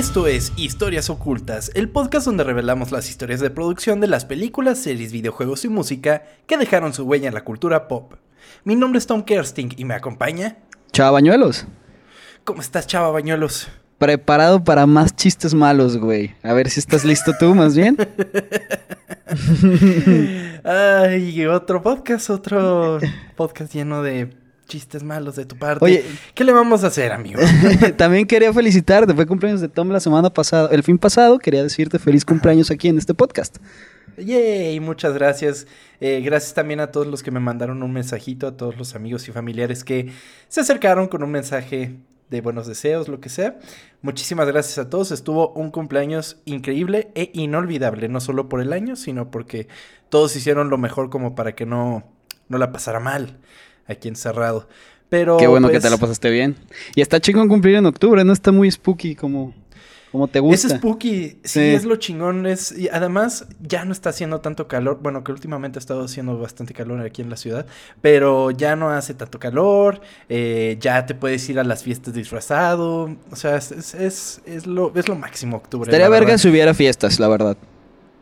[0.00, 4.78] Esto es Historias Ocultas, el podcast donde revelamos las historias de producción de las películas,
[4.78, 8.14] series, videojuegos y música que dejaron su huella en la cultura pop.
[8.64, 10.56] Mi nombre es Tom Kersting y me acompaña.
[10.90, 11.66] Chava Bañuelos.
[12.44, 13.68] ¿Cómo estás, Chava Bañuelos?
[13.98, 16.34] Preparado para más chistes malos, güey.
[16.42, 17.98] A ver si estás listo tú, más bien.
[20.64, 23.00] Ay, otro podcast, otro
[23.36, 24.39] podcast lleno de
[24.70, 25.84] chistes malos de tu parte.
[25.84, 27.40] Oye, ¿qué le vamos a hacer, amigo?
[27.96, 31.98] También quería felicitarte, fue cumpleaños de Tom la semana pasada, el fin pasado, quería decirte
[31.98, 33.58] feliz cumpleaños aquí en este podcast.
[34.16, 35.66] Yay, muchas gracias.
[36.00, 39.28] Eh, gracias también a todos los que me mandaron un mensajito, a todos los amigos
[39.28, 40.12] y familiares que
[40.48, 41.96] se acercaron con un mensaje
[42.30, 43.58] de buenos deseos, lo que sea.
[44.02, 45.10] Muchísimas gracias a todos.
[45.10, 49.66] Estuvo un cumpleaños increíble e inolvidable, no solo por el año, sino porque
[50.10, 52.04] todos hicieron lo mejor como para que no,
[52.48, 53.38] no la pasara mal
[53.90, 54.68] aquí encerrado.
[55.08, 56.56] Pero, Qué bueno que te pues, la pasaste bien.
[56.94, 59.52] Y está chingón cumplir en octubre, no está muy spooky como,
[60.12, 60.68] como te gusta.
[60.68, 62.46] Es spooky, sí, es lo chingón.
[62.46, 65.00] Es, y además, ya no está haciendo tanto calor.
[65.02, 67.66] Bueno, que últimamente ha estado haciendo bastante calor aquí en la ciudad.
[68.00, 70.00] Pero ya no hace tanto calor.
[70.28, 73.16] eh, ya te puedes ir a las fiestas disfrazado.
[73.32, 75.90] O sea, es, es, es, es lo, es lo máximo octubre.
[75.90, 77.56] Estaría verga si hubiera fiestas, la verdad.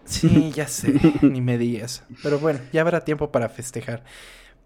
[0.08, 2.02] Sí, ya sé, ni me digas.
[2.22, 4.02] Pero bueno, ya habrá tiempo para festejar.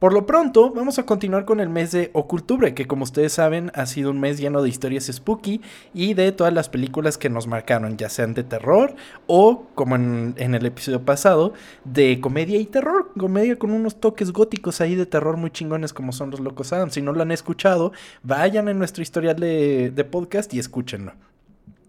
[0.02, 3.70] Por lo pronto, vamos a continuar con el mes de Ocultubre, que como ustedes saben
[3.72, 5.60] ha sido un mes lleno de historias spooky
[5.94, 8.96] y de todas las películas que nos marcaron, ya sean de terror
[9.28, 11.52] o, como en, en el episodio pasado,
[11.84, 13.12] de comedia y terror.
[13.16, 16.94] Comedia con unos toques góticos ahí de terror muy chingones como son los Locos Adams.
[16.94, 17.92] Si no lo han escuchado,
[18.24, 21.12] vayan en nuestro historial de, de podcast y escúchenlo.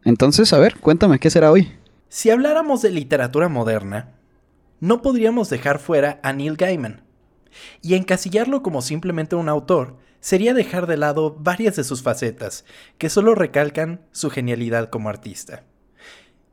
[0.04, 1.72] Entonces, a ver, cuéntame, ¿qué será hoy?
[2.10, 4.12] Si habláramos de literatura moderna,
[4.80, 7.02] no podríamos dejar fuera a Neil Gaiman.
[7.82, 12.66] Y encasillarlo como simplemente un autor sería dejar de lado varias de sus facetas,
[12.98, 15.64] que solo recalcan su genialidad como artista.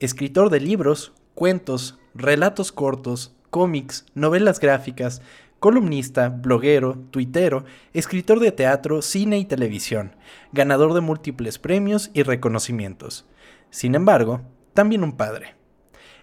[0.01, 5.23] Escritor de libros, cuentos, relatos cortos, cómics, novelas gráficas,
[5.61, 10.17] columnista, bloguero, tuitero, escritor de teatro, cine y televisión,
[10.53, 13.27] ganador de múltiples premios y reconocimientos.
[13.71, 14.41] Sin embargo,
[14.75, 15.55] también un padre.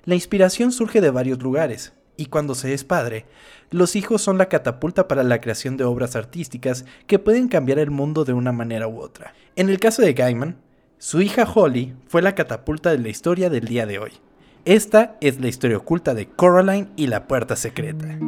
[0.04, 3.26] La inspiración surge de varios lugares, y cuando se es padre,
[3.70, 7.92] los hijos son la catapulta para la creación de obras artísticas que pueden cambiar el
[7.92, 9.34] mundo de una manera u otra.
[9.56, 10.58] En el caso de Gaiman,
[10.98, 14.14] su hija Holly fue la catapulta de la historia del día de hoy.
[14.66, 18.20] Esta es la historia oculta de Coraline y la puerta secreta.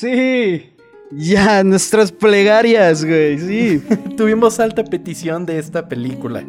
[0.00, 0.66] Sí.
[1.12, 3.82] Ya, nuestras plegarias, güey, sí.
[4.16, 6.44] Tuvimos alta petición de esta película.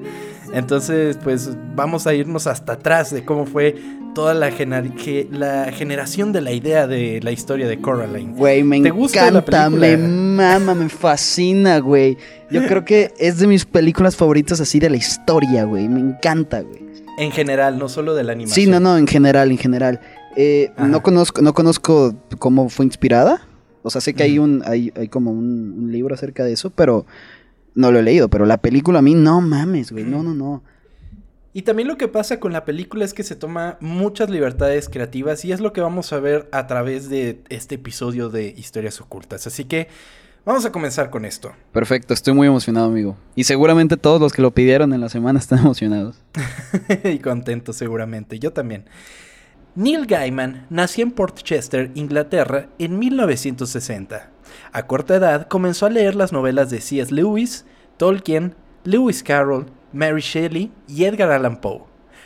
[0.54, 3.76] Entonces, pues vamos a irnos hasta atrás de cómo fue
[4.14, 8.34] toda la, gener- ge- la generación de la idea de la historia de Coraline.
[8.34, 12.18] Güey, me ¿Te gusta la encanta, me mama, me fascina, güey.
[12.52, 15.88] Yo creo que es de mis películas favoritas así de la historia, güey.
[15.88, 16.84] Me encanta, güey.
[17.18, 18.66] En general, no solo de la animación.
[18.66, 20.00] Sí, no, no, en general, en general.
[20.36, 23.48] Eh, no conozco, no conozco cómo fue inspirada.
[23.84, 26.70] O sea, sé que hay un, hay, hay como un, un libro acerca de eso,
[26.70, 27.06] pero
[27.74, 28.30] no lo he leído.
[28.30, 30.04] Pero la película a mí, no mames, güey.
[30.04, 30.64] No, no, no.
[31.54, 35.44] Y también lo que pasa con la película es que se toma muchas libertades creativas
[35.44, 39.48] y es lo que vamos a ver a través de este episodio de Historias Ocultas.
[39.48, 39.90] Así que
[40.46, 41.52] vamos a comenzar con esto.
[41.74, 43.18] Perfecto, estoy muy emocionado, amigo.
[43.36, 46.16] Y seguramente todos los que lo pidieron en la semana están emocionados.
[47.04, 48.86] y contento seguramente, yo también.
[49.76, 54.30] Neil Gaiman nació en Portchester, Inglaterra, en 1960.
[54.74, 57.14] A corta edad comenzó a leer las novelas de C.S.
[57.14, 57.66] Lewis,
[57.98, 61.84] Tolkien, Lewis Carroll, Mary Shelley y Edgar Allan Poe,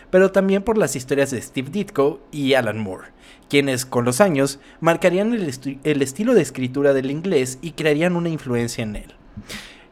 [0.09, 3.09] pero también por las historias de Steve Ditko y Alan Moore,
[3.47, 8.15] quienes con los años marcarían el, esti- el estilo de escritura del inglés y crearían
[8.15, 9.13] una influencia en él.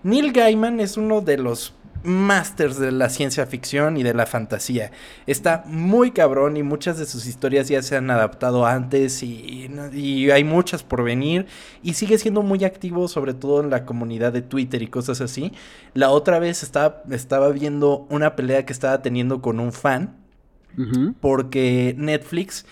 [0.02, 1.74] Neil Gaiman es uno de los
[2.04, 4.92] masters de la ciencia ficción y de la fantasía.
[5.26, 10.32] Está muy cabrón y muchas de sus historias ya se han adaptado antes y, y
[10.32, 11.48] hay muchas por venir
[11.82, 15.54] y sigue siendo muy activo sobre todo en la comunidad de Twitter y cosas así.
[15.94, 20.18] La otra vez estaba, estaba viendo una pelea que estaba teniendo con un fan
[21.20, 22.66] porque Netflix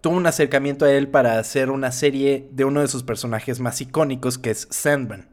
[0.00, 3.80] tuvo un acercamiento a él para hacer una serie de uno de sus personajes más
[3.80, 5.28] icónicos que es Sandman.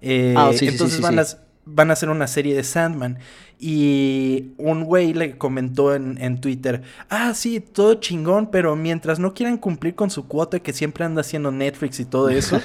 [0.00, 1.16] Eh, Ah, sí, sí, entonces sí, van.
[1.16, 3.18] Las, van a hacer una serie de Sandman.
[3.58, 9.32] Y un güey le comentó en, en, Twitter, ah, sí, todo chingón, pero mientras no
[9.32, 12.60] quieran cumplir con su cuota que siempre anda haciendo Netflix y todo eso.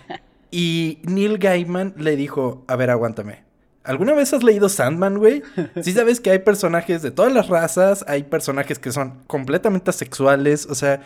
[0.50, 3.42] y Neil Gaiman le dijo, a ver, aguántame.
[3.84, 5.42] ¿Alguna vez has leído Sandman, güey?
[5.82, 10.66] Sí sabes que hay personajes de todas las razas, hay personajes que son completamente asexuales,
[10.66, 11.02] o sea,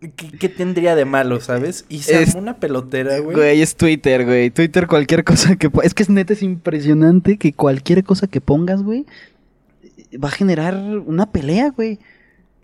[0.00, 1.84] ¿Qué, tendría de malo, sabes?
[1.88, 3.36] Y se es, una pelotera, güey.
[3.36, 4.50] Güey, es Twitter, güey.
[4.50, 5.68] Twitter, cualquier cosa que...
[5.82, 9.06] Es que es neta, es impresionante que cualquier cosa que pongas, güey,
[10.22, 11.98] va a generar una pelea, güey.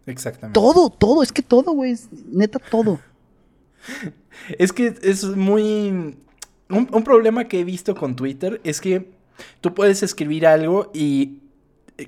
[0.07, 0.55] Exactamente.
[0.55, 1.97] Todo, todo, es que todo, güey.
[2.31, 3.01] Neta, todo.
[4.59, 6.17] es que es muy...
[6.69, 9.11] un problema que he visto con Twitter es que
[9.61, 11.39] tú puedes escribir algo y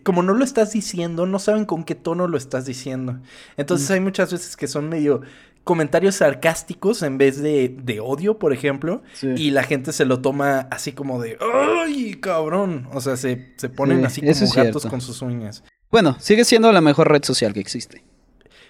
[0.03, 3.21] como no lo estás diciendo, no saben con qué tono lo estás diciendo.
[3.57, 3.93] Entonces mm.
[3.93, 5.23] hay muchas veces que son medio
[5.67, 10.69] comentarios sarcásticos en vez de, de odio, por ejemplo, y la gente se lo toma
[10.71, 12.89] así como de, ¡ay, cabrón!
[12.93, 15.65] O sea, se, se ponen así como gatos con sus uñas.
[15.91, 18.05] Bueno, sigue siendo la mejor red social que existe.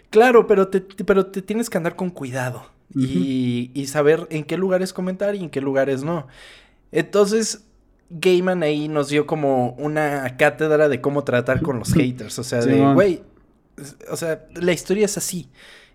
[0.08, 4.56] Claro, pero te, pero te tienes que andar con cuidado y, y saber en qué
[4.56, 6.28] lugares comentar y en qué lugares no.
[6.92, 7.65] Entonces,
[8.10, 12.38] Gaiman ahí nos dio como una cátedra de cómo tratar con los haters.
[12.38, 13.22] O sea, de, güey,
[14.10, 15.48] o sea, la historia es así.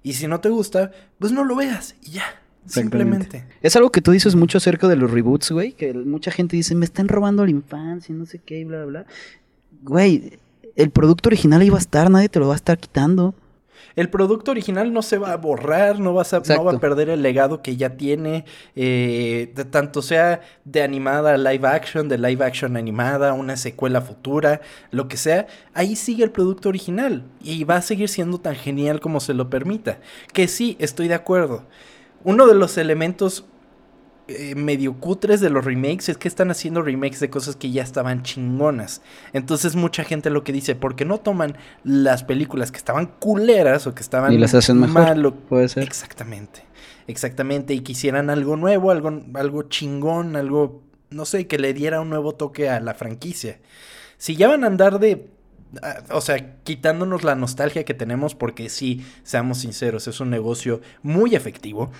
[0.04, 2.24] Y si no te gusta, pues no lo veas y ya.
[2.66, 3.48] Simplemente.
[3.62, 5.74] Es algo que tú dices mucho acerca de los reboots, güey.
[5.74, 9.06] Que mucha gente dice, me están robando la infancia, no sé qué, bla, bla, bla.
[9.82, 10.40] Güey,
[10.76, 13.34] el producto original iba a estar, nadie te lo va a estar quitando
[13.96, 17.10] el producto original no se va a borrar, no, vas a, no va a perder
[17.10, 18.46] el legado que ya tiene,
[18.76, 24.02] eh, de tanto sea de animada a live action, de live action animada, una secuela
[24.02, 24.62] futura,
[24.92, 29.00] lo que sea, ahí sigue el producto original y va a seguir siendo tan genial
[29.00, 30.00] como se lo permita.
[30.34, 31.66] Que sí, estoy de acuerdo.
[32.24, 33.46] Uno de los elementos
[34.32, 37.84] eh, medio cutres de los remakes es que están haciendo remakes de cosas que ya
[37.84, 39.02] estaban chingonas.
[39.34, 43.88] Entonces mucha gente lo que dice, ¿por qué no toman las películas que estaban culeras
[43.88, 45.34] o que estaban y las hacen mejor?
[45.50, 45.84] Puede ser.
[45.84, 46.64] Exactamente.
[47.08, 47.74] Exactamente.
[47.74, 52.34] Y quisieran algo nuevo, algo, algo chingón, algo, no sé, que le diera un nuevo
[52.34, 53.60] toque a la franquicia.
[54.18, 55.28] Si ya van a andar de
[55.82, 60.82] ah, o sea, quitándonos la nostalgia que tenemos, porque sí, seamos sinceros, es un negocio
[61.02, 61.92] muy efectivo.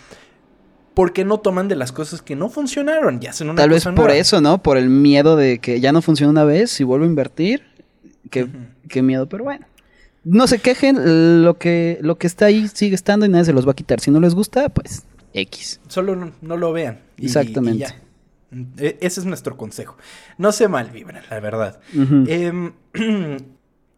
[0.94, 3.86] ¿Por qué no toman de las cosas que no funcionaron y hacen una Tal vez
[3.96, 4.62] por eso, ¿no?
[4.62, 7.64] Por el miedo de que ya no funciona una vez y vuelvo a invertir.
[8.30, 8.48] Qué,
[8.88, 9.66] qué miedo, pero bueno.
[10.24, 13.68] No se quejen, lo que, lo que está ahí sigue estando y nadie se los
[13.68, 14.00] va a quitar.
[14.00, 15.04] Si no les gusta, pues
[15.34, 15.80] X.
[15.88, 17.00] Solo no, lo vean.
[17.18, 17.88] Exactamente.
[18.78, 19.98] E, ese es nuestro consejo.
[20.38, 21.80] No se malvibren, la verdad.
[21.94, 22.74] Em,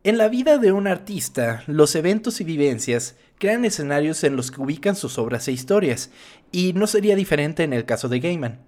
[0.03, 4.61] en la vida de un artista, los eventos y vivencias crean escenarios en los que
[4.61, 6.11] ubican sus obras e historias,
[6.51, 8.59] y no sería diferente en el caso de Gaiman.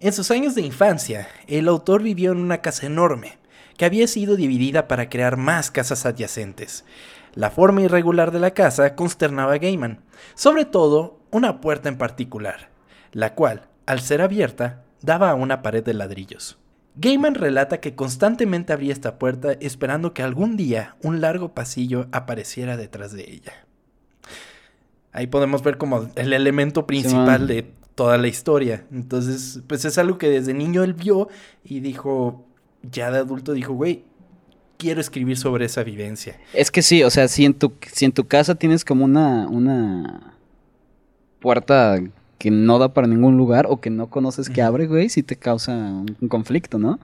[0.00, 3.38] En sus años de infancia, el autor vivió en una casa enorme,
[3.78, 6.84] que había sido dividida para crear más casas adyacentes.
[7.34, 10.00] La forma irregular de la casa consternaba a Gaiman,
[10.34, 12.68] sobre todo una puerta en particular,
[13.12, 16.58] la cual, al ser abierta, daba a una pared de ladrillos.
[17.00, 22.76] Gaiman relata que constantemente abría esta puerta esperando que algún día un largo pasillo apareciera
[22.76, 23.52] detrás de ella.
[25.12, 28.84] Ahí podemos ver como el elemento principal de toda la historia.
[28.92, 31.28] Entonces, pues es algo que desde niño él vio
[31.64, 32.44] y dijo,
[32.82, 34.02] ya de adulto dijo, güey,
[34.76, 36.36] quiero escribir sobre esa vivencia.
[36.52, 39.48] Es que sí, o sea, si en tu, si en tu casa tienes como una,
[39.48, 40.34] una
[41.38, 42.00] puerta
[42.38, 45.36] que no da para ningún lugar o que no conoces que abre, güey, sí te
[45.36, 46.98] causa un conflicto, ¿no?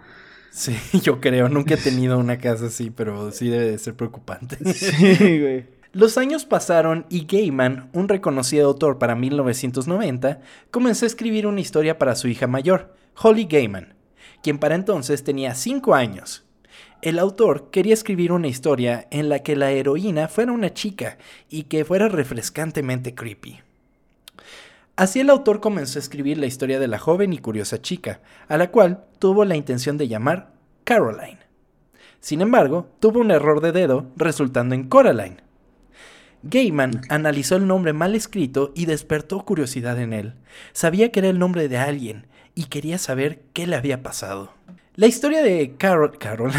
[0.54, 1.48] Sí, yo creo.
[1.48, 4.56] Nunca he tenido una casa así, pero sí debe de ser preocupante.
[4.74, 5.74] Sí, güey.
[5.92, 10.40] Los años pasaron y Gaiman, un reconocido autor para 1990,
[10.72, 13.94] comenzó a escribir una historia para su hija mayor, Holly Gaiman,
[14.42, 16.44] quien para entonces tenía 5 años.
[17.00, 21.64] El autor quería escribir una historia en la que la heroína fuera una chica y
[21.64, 23.60] que fuera refrescantemente creepy.
[24.96, 28.56] Así el autor comenzó a escribir la historia de la joven y curiosa chica, a
[28.56, 30.52] la cual tuvo la intención de llamar
[30.84, 31.40] Caroline.
[32.20, 35.44] Sin embargo, tuvo un error de dedo, resultando en Coraline,
[36.46, 40.34] Gaiman analizó el nombre mal escrito y despertó curiosidad en él.
[40.74, 44.52] Sabía que era el nombre de alguien y quería saber qué le había pasado.
[44.96, 46.54] La historia de Carol Caroline.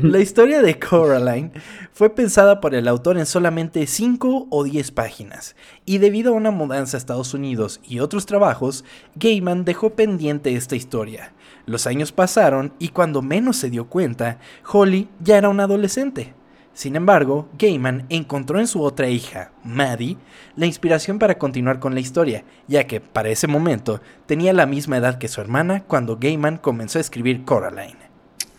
[0.04, 1.50] la historia de Coraline
[1.92, 6.52] fue pensada por el autor en solamente 5 o 10 páginas, y debido a una
[6.52, 8.84] mudanza a Estados Unidos y otros trabajos,
[9.16, 11.32] Gaiman dejó pendiente esta historia.
[11.66, 14.38] Los años pasaron y cuando menos se dio cuenta,
[14.72, 16.34] Holly ya era una adolescente.
[16.72, 20.16] Sin embargo, Gaiman encontró en su otra hija, Maddie,
[20.56, 24.96] la inspiración para continuar con la historia, ya que para ese momento tenía la misma
[24.96, 27.98] edad que su hermana cuando Gaiman comenzó a escribir Coraline.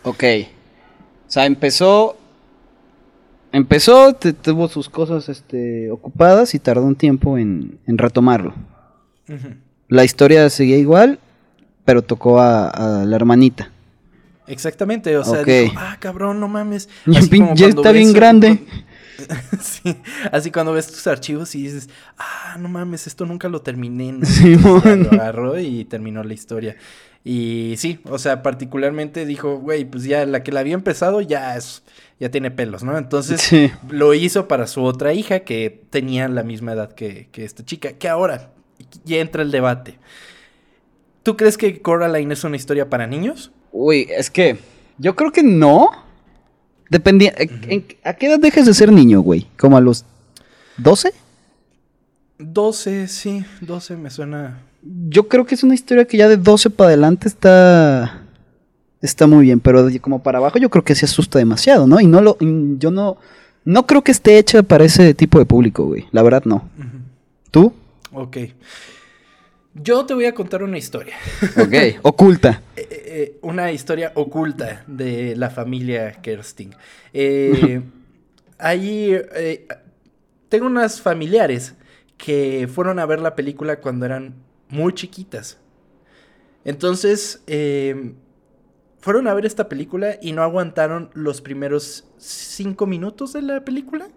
[0.04, 0.22] Ok.
[1.26, 2.16] O sea, empezó.
[3.50, 8.54] Empezó, te- tuvo sus cosas este, ocupadas y tardó un tiempo en, en retomarlo.
[9.88, 11.18] La historia seguía igual,
[11.84, 13.71] pero tocó a, a la hermanita.
[14.46, 15.44] Exactamente, o sea,
[15.76, 16.88] ah, cabrón, no mames.
[17.06, 18.58] Ya Así pin- como ya cuando está bien grande.
[19.60, 19.96] sí,
[20.32, 24.12] así cuando ves tus archivos y dices, ah, no mames, esto nunca lo terminé.
[24.12, 24.82] ¿no?
[24.84, 26.76] Ya lo agarró y terminó la historia.
[27.24, 31.56] Y sí, o sea, particularmente dijo, güey, pues ya la que la había empezado ya
[31.56, 31.84] es,
[32.18, 32.98] ya tiene pelos, ¿no?
[32.98, 33.70] Entonces Sí.
[33.88, 37.92] lo hizo para su otra hija que tenía la misma edad que, que esta chica,
[37.92, 38.50] que ahora
[39.04, 40.00] ya entra el debate.
[41.22, 43.52] ¿Tú crees que Coraline es una historia para niños?
[43.72, 44.58] Uy, es que
[44.98, 45.90] yo creo que no.
[46.90, 47.32] Dependía.
[47.38, 49.46] ¿en- ¿A qué edad dejas de ser niño, güey?
[49.58, 50.04] ¿Como a los
[50.76, 51.12] 12?
[52.38, 54.60] 12, sí, 12 me suena.
[55.08, 58.18] Yo creo que es una historia que ya de 12 para adelante está.
[59.00, 62.00] Está muy bien, pero como para abajo yo creo que se asusta demasiado, ¿no?
[62.00, 62.36] Y no lo.
[62.78, 63.16] yo no.
[63.64, 66.06] No creo que esté hecha para ese tipo de público, güey.
[66.10, 66.68] La verdad, no.
[67.52, 67.72] ¿Tú?
[68.12, 68.36] Ok.
[69.74, 71.16] Yo te voy a contar una historia.
[71.56, 71.98] Ok.
[72.02, 72.62] Oculta.
[72.76, 76.74] Eh, eh, una historia oculta de la familia Kersting.
[77.12, 77.82] Eh,
[78.58, 79.66] ahí eh,
[80.48, 81.74] tengo unas familiares
[82.18, 84.34] que fueron a ver la película cuando eran
[84.68, 85.58] muy chiquitas.
[86.64, 88.14] Entonces, eh,
[89.00, 94.08] fueron a ver esta película y no aguantaron los primeros cinco minutos de la película.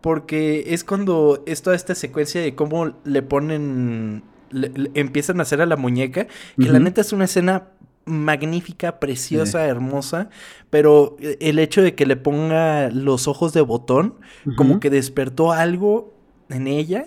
[0.00, 4.22] Porque es cuando es toda esta secuencia de cómo le ponen.
[4.50, 6.26] Le- le empiezan a hacer a la muñeca.
[6.58, 7.68] Que la neta es una escena
[8.06, 10.30] magnífica, preciosa, hermosa.
[10.70, 14.14] Pero eh, el hecho de que le ponga los ojos de botón,
[14.56, 16.14] como que despertó algo
[16.48, 17.06] en ella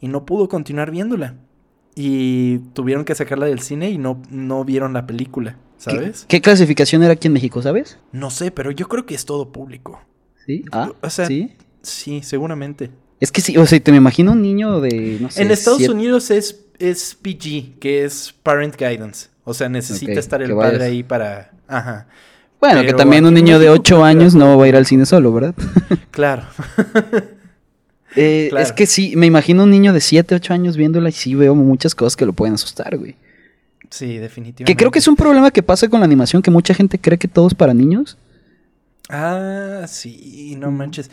[0.00, 1.34] y no pudo continuar viéndola.
[1.94, 6.26] Y tuvieron que sacarla del cine y no, no vieron la película, ¿sabes?
[6.28, 7.98] ¿Qué, qué clasificación era aquí en México, sabes?
[8.12, 10.00] No sé, pero yo creo que es todo público.
[10.44, 10.64] Sí.
[10.72, 11.52] Ah, O sea, sí.
[11.80, 12.90] Sí, seguramente.
[13.18, 15.78] Es que sí, o sea, te me imagino un niño de, no sé, en Estados
[15.78, 19.28] siete- Unidos es, es PG, que es Parent Guidance.
[19.44, 20.82] O sea, necesita estar el padre vayas.
[20.82, 21.52] ahí para...
[21.68, 22.06] Ajá,
[22.60, 24.76] Bueno, que también un niño de México 8 creo que años no va a ir
[24.76, 25.54] al cine solo, ¿verdad?
[26.10, 26.42] claro.
[28.18, 28.64] Eh, Claro.
[28.64, 31.54] Es que sí, me imagino un niño de 7, 8 años viéndola y sí veo
[31.54, 33.14] muchas cosas que lo pueden asustar, güey.
[33.90, 34.64] Sí, definitivamente.
[34.64, 37.18] Que creo que es un problema que pasa con la animación, que mucha gente cree
[37.18, 38.16] que todo es para niños.
[39.08, 41.10] Ah, sí, no manches.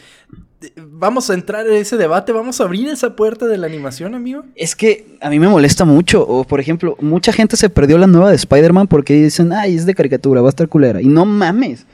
[0.78, 4.46] Vamos a entrar en ese debate, vamos a abrir esa puerta de la animación, amigo.
[4.56, 6.26] Es que a mí me molesta mucho.
[6.28, 9.86] O, por ejemplo, mucha gente se perdió la nueva de Spider-Man porque dicen, ay, es
[9.86, 11.02] de caricatura, va a estar culera.
[11.02, 11.86] Y no mames.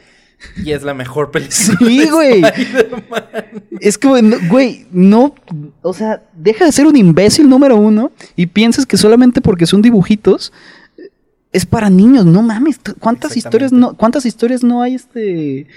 [0.63, 1.55] Y es la mejor película.
[1.79, 2.41] Sí, de güey.
[3.79, 5.35] Es que, güey, no, güey, no.
[5.81, 9.81] O sea, deja de ser un imbécil número uno y piensas que solamente porque son
[9.81, 10.53] dibujitos
[10.97, 11.09] eh,
[11.51, 12.25] es para niños.
[12.25, 12.79] No mames.
[12.99, 15.67] ¿Cuántas historias no, cuántas historias no hay este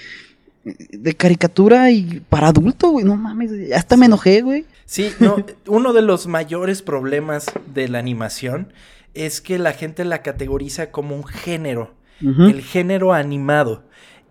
[0.65, 3.05] de caricatura y para adulto, güey?
[3.05, 3.73] No mames.
[3.73, 4.65] Hasta me enojé, güey.
[4.85, 8.73] Sí, no, uno de los mayores problemas de la animación
[9.15, 13.85] es que la gente la categoriza como un género, el género animado.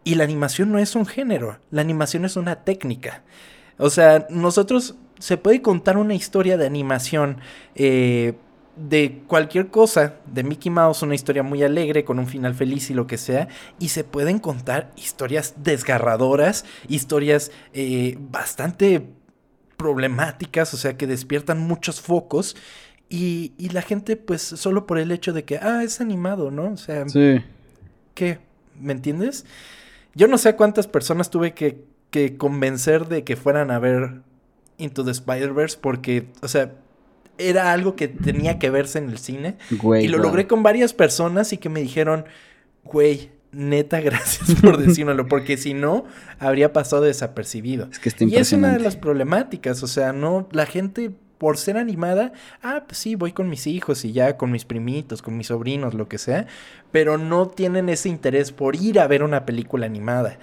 [0.03, 3.23] Y la animación no es un género, la animación es una técnica.
[3.77, 7.37] O sea, nosotros se puede contar una historia de animación
[7.75, 8.33] eh,
[8.89, 12.93] de cualquier cosa, de Mickey Mouse, una historia muy alegre, con un final feliz y
[12.93, 13.47] lo que sea,
[13.79, 19.07] y se pueden contar historias desgarradoras, historias eh, bastante
[19.77, 22.55] problemáticas, o sea, que despiertan muchos focos.
[23.09, 26.71] Y, y la gente, pues, solo por el hecho de que, ah, es animado, ¿no?
[26.71, 27.43] O sea, Sí.
[28.13, 28.39] ¿qué?
[28.79, 29.45] ¿Me entiendes?
[30.15, 34.21] Yo no sé cuántas personas tuve que, que convencer de que fueran a ver
[34.77, 36.73] Into the Spider-Verse porque, o sea,
[37.49, 39.57] era algo que tenía que verse en el cine.
[39.71, 40.05] Güey.
[40.05, 42.25] y lo logré con varias personas y que me dijeron,
[42.83, 46.05] güey, neta, gracias por decírmelo, porque si no,
[46.39, 47.87] habría pasado desapercibido.
[47.91, 51.57] Es que está Y es una de las problemáticas, o sea, no, la gente por
[51.57, 55.37] ser animada, ah, pues sí, voy con mis hijos y ya, con mis primitos, con
[55.37, 56.45] mis sobrinos, lo que sea,
[56.91, 60.37] pero no tienen ese interés por ir a ver una película animada,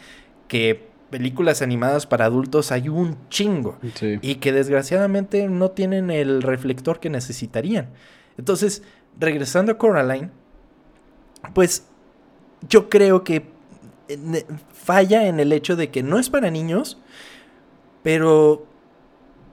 [0.49, 4.19] que películas animadas para adultos hay un chingo Sí.
[4.23, 7.89] y que desgraciadamente no tienen el reflector que necesitarían.
[8.37, 8.83] Entonces,
[9.19, 10.31] regresando a Coraline,
[11.55, 11.87] pues
[12.69, 13.47] yo creo que
[14.09, 16.99] eh, falla en el hecho de que no es para niños,
[18.03, 18.67] pero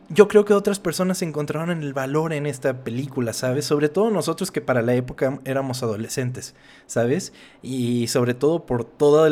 [0.09, 3.65] yo creo que otras personas encontraron el valor en esta película, ¿sabes?
[3.65, 6.53] Sobre todo nosotros que para la época éramos adolescentes,
[6.85, 7.33] ¿sabes?
[7.61, 9.29] Y sobre todo por toda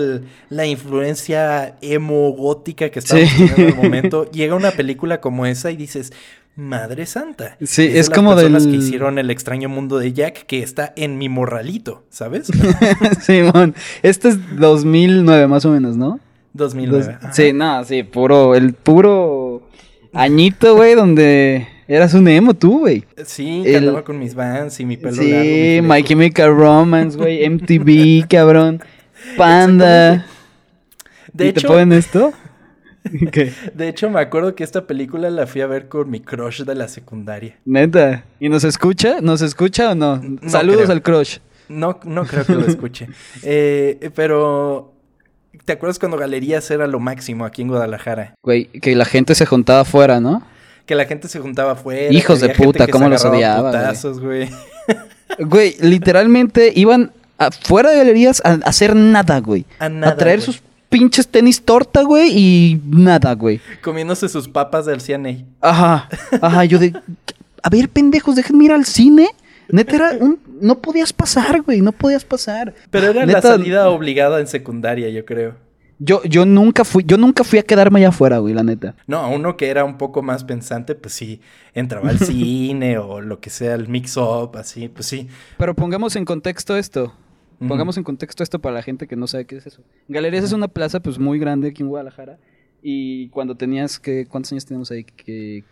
[0.49, 5.69] la influencia emo gótica que estábamos teniendo en el momento, llega una película como esa
[5.71, 6.11] y dices,
[6.55, 7.57] Madre Santa.
[7.63, 11.17] Sí, es, como de las que hicieron El extraño mundo de Jack, que está en
[11.17, 12.51] mi morralito, ¿sabes?
[13.21, 16.19] Simón, este es 2009 más o menos, ¿no?
[16.53, 17.17] 2009.
[17.31, 19.63] sí, no, sí, puro, el puro
[20.13, 23.03] añito, güey, donde eras un emo tú, güey.
[23.25, 25.43] Sí, que andaba con mis vans y mi pelo sí, largo.
[25.43, 28.81] Sí, My Chemical Romance, güey, MTV, cabrón,
[29.37, 30.25] Panda.
[31.33, 32.31] De ¿Y hecho, te ponen esto?
[33.31, 33.51] ¿Qué?
[33.73, 36.75] De hecho, me acuerdo que esta película la fui a ver con mi crush de
[36.75, 37.57] la secundaria.
[37.65, 38.23] Neta.
[38.39, 39.19] ¿Y nos escucha?
[39.21, 40.21] ¿Nos escucha o no?
[40.47, 41.39] Saludos al crush.
[41.69, 43.07] No, no creo que lo escuche.
[43.43, 44.92] eh, pero
[45.65, 48.35] ¿Te acuerdas cuando Galerías era lo máximo aquí en Guadalajara?
[48.43, 50.43] Güey, que la gente se juntaba afuera, ¿no?
[50.85, 52.11] Que la gente se juntaba afuera.
[52.11, 53.71] Hijos de puta, cómo los odiaba.
[53.71, 54.49] Putazos, güey.
[55.39, 59.65] güey, literalmente iban afuera de galerías a hacer nada, güey.
[59.79, 60.11] A nada.
[60.11, 63.61] A traer sus pinches tenis torta, güey, y nada, güey.
[63.81, 65.45] Comiéndose sus papas del CNA.
[65.61, 66.09] Ajá.
[66.41, 66.93] Ajá, yo de.
[67.65, 69.29] A ver, pendejos, déjenme ir al cine.
[69.69, 70.39] Neta era un...
[70.61, 72.73] No podías pasar, güey, no podías pasar.
[72.89, 75.55] Pero era la salida obligada en secundaria, yo creo.
[75.99, 78.95] Yo, yo nunca fui, yo nunca fui a quedarme allá afuera, güey, la neta.
[79.07, 81.39] No, uno que era un poco más pensante, pues sí,
[81.73, 85.27] entraba al cine o lo que sea, el mix-up, así, pues sí.
[85.57, 87.13] Pero pongamos en contexto esto.
[87.65, 89.81] Pongamos en contexto esto para la gente que no sabe qué es eso.
[90.09, 92.37] Galerías es una plaza pues muy grande aquí en Guadalajara.
[92.81, 95.05] Y cuando tenías que, ¿cuántos años tenemos ahí?
[95.05, 95.63] Que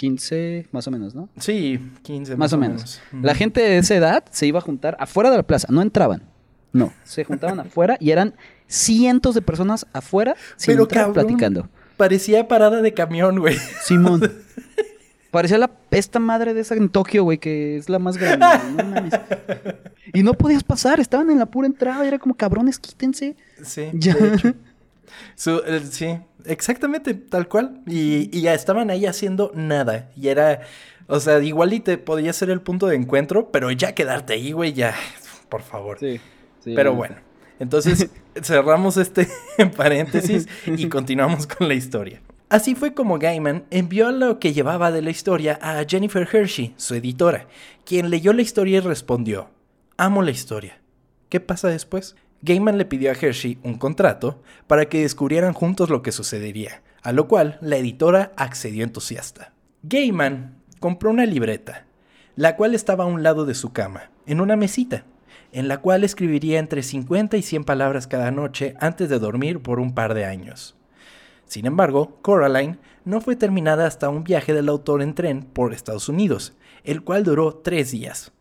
[0.00, 1.28] 15, más o menos, ¿no?
[1.38, 2.36] Sí, 15.
[2.36, 3.02] Más, o menos.
[3.12, 6.22] La gente de esa edad se iba a juntar afuera de la plaza, no entraban.
[6.72, 8.34] No, se juntaban afuera y eran
[8.66, 11.68] cientos de personas afuera sin Pero, entrar, platicando.
[11.98, 13.58] Parecía parada de camión, güey.
[13.84, 14.22] Simón.
[15.30, 18.46] Parecía la esta madre de esa en Tokio, güey, que es la más grande.
[18.74, 19.08] No
[20.14, 23.36] Y no podías pasar, estaban en la pura entrada, era como cabrones, quítense.
[23.62, 23.90] Sí.
[23.92, 24.16] Ya.
[25.34, 27.82] sí, exactamente, tal cual.
[27.86, 30.10] Y, ya estaban ahí haciendo nada.
[30.16, 30.60] Y era,
[31.06, 34.52] o sea, igual y te podía ser el punto de encuentro, pero ya quedarte ahí,
[34.52, 34.94] güey, ya,
[35.48, 35.98] por favor.
[35.98, 36.20] Sí,
[36.60, 36.72] sí.
[36.74, 37.16] Pero bueno,
[37.58, 38.08] entonces
[38.42, 39.28] cerramos este
[39.76, 42.20] paréntesis y continuamos con la historia.
[42.48, 46.96] Así fue como Gaiman envió lo que llevaba de la historia a Jennifer Hershey, su
[46.96, 47.46] editora,
[47.84, 49.50] quien leyó la historia y respondió,
[49.96, 50.80] amo la historia.
[51.28, 52.16] ¿Qué pasa después?
[52.42, 57.12] Gaiman le pidió a Hershey un contrato para que descubrieran juntos lo que sucedería, a
[57.12, 59.52] lo cual la editora accedió entusiasta.
[59.82, 61.86] Gaiman compró una libreta,
[62.36, 65.04] la cual estaba a un lado de su cama, en una mesita,
[65.52, 69.80] en la cual escribiría entre 50 y 100 palabras cada noche antes de dormir por
[69.80, 70.76] un par de años.
[71.44, 76.08] Sin embargo, Coraline no fue terminada hasta un viaje del autor en tren por Estados
[76.08, 78.32] Unidos, el cual duró tres días.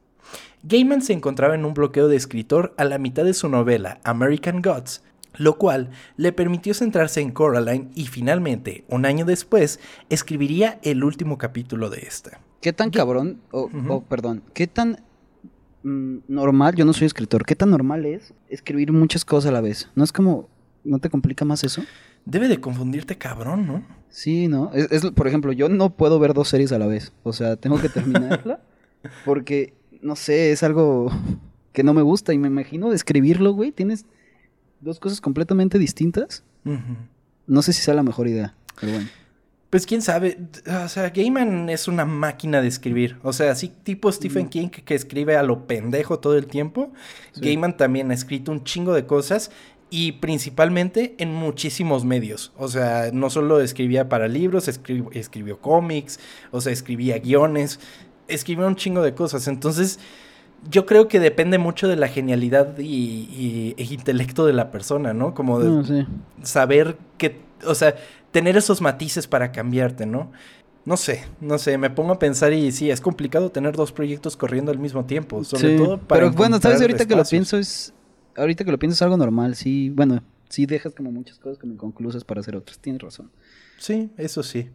[0.63, 4.61] Gaiman se encontraba en un bloqueo de escritor a la mitad de su novela American
[4.61, 5.03] Gods,
[5.37, 11.37] lo cual le permitió centrarse en Coraline y finalmente, un año después, escribiría el último
[11.37, 12.41] capítulo de esta.
[12.61, 14.99] ¿Qué tan cabrón, o perdón, qué tan
[15.83, 19.61] mm, normal, yo no soy escritor, qué tan normal es escribir muchas cosas a la
[19.61, 19.89] vez?
[19.95, 20.49] ¿No es como,
[20.83, 21.83] no te complica más eso?
[22.25, 23.83] Debe de confundirte cabrón, ¿no?
[24.09, 24.71] Sí, ¿no?
[24.73, 27.79] es, por ejemplo, yo no puedo ver dos series a la vez, o sea, tengo
[27.79, 28.59] que terminarla
[29.25, 31.11] porque no sé, es algo
[31.73, 33.71] que no me gusta y me imagino describirlo, güey.
[33.71, 34.05] Tienes
[34.81, 36.43] dos cosas completamente distintas.
[37.47, 39.09] No sé si sea la mejor idea, pero bueno.
[39.69, 40.39] Pues quién sabe,
[40.83, 43.17] o sea, Gaiman es una máquina de escribir.
[43.21, 46.91] O sea, así tipo Stephen King que, escribe a lo pendejo todo el tiempo.
[47.35, 49.51] Gaiman también ha escrito un chingo de cosas
[49.91, 52.51] y principalmente en muchísimos medios.
[52.57, 57.79] O sea, no solo escribía para libros, escribió cómics, o sea, escribía guiones
[58.29, 59.47] escribe un chingo de cosas.
[59.47, 59.99] Entonces,
[60.69, 65.33] yo creo que depende mucho de la genialidad y, e intelecto de la persona, ¿no?
[65.33, 66.05] Como de
[66.43, 67.95] saber que, o sea,
[68.31, 70.31] tener esos matices para cambiarte, ¿no?
[70.85, 74.35] No sé, no sé, me pongo a pensar y sí, es complicado tener dos proyectos
[74.37, 77.93] corriendo al mismo tiempo, sobre todo para Pero bueno, sabes, ahorita que lo pienso es
[78.35, 81.73] ahorita que lo pienso es algo normal, sí, bueno, sí dejas como muchas cosas como
[81.73, 83.29] inconclusas para hacer otras, tienes razón.
[83.77, 84.69] Sí, eso sí.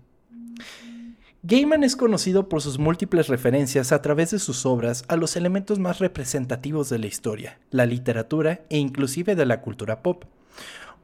[1.46, 5.78] Gaiman es conocido por sus múltiples referencias a través de sus obras a los elementos
[5.78, 10.24] más representativos de la historia, la literatura e inclusive de la cultura pop.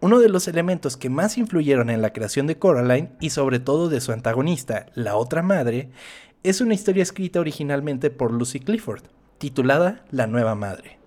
[0.01, 3.91] Uno de los elementos que más influyeron en la creación de Coraline y sobre todo
[3.91, 5.91] de su antagonista, la otra madre,
[6.43, 9.03] es una historia escrita originalmente por Lucy Clifford,
[9.37, 10.99] titulada La Nueva Madre,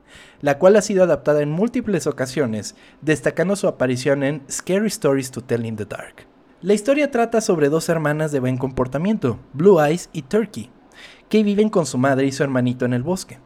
[0.42, 5.42] la cual ha sido adaptada en múltiples ocasiones, destacando su aparición en Scary Stories to
[5.42, 6.33] Tell in the Dark.
[6.64, 10.72] La historia trata sobre dos hermanas de buen comportamiento, Blue Eyes y Turkey,
[11.28, 13.40] que viven con su madre y su hermanito en el bosque.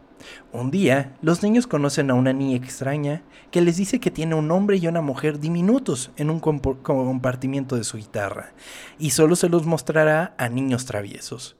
[0.51, 4.51] Un día, los niños conocen a una niña extraña que les dice que tiene un
[4.51, 8.53] hombre y una mujer diminutos en un compartimiento de su guitarra,
[8.99, 11.57] y solo se los mostrará a niños traviesos.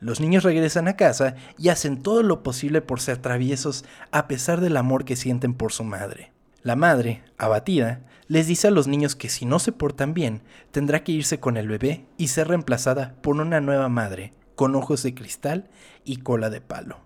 [0.00, 4.60] Los niños regresan a casa y hacen todo lo posible por ser traviesos a pesar
[4.60, 6.32] del amor que sienten por su madre.
[6.62, 11.02] La madre, abatida, les dice a los niños que si no se portan bien, tendrá
[11.02, 15.14] que irse con el bebé y ser reemplazada por una nueva madre, con ojos de
[15.14, 15.68] cristal
[16.04, 17.00] y cola de palo.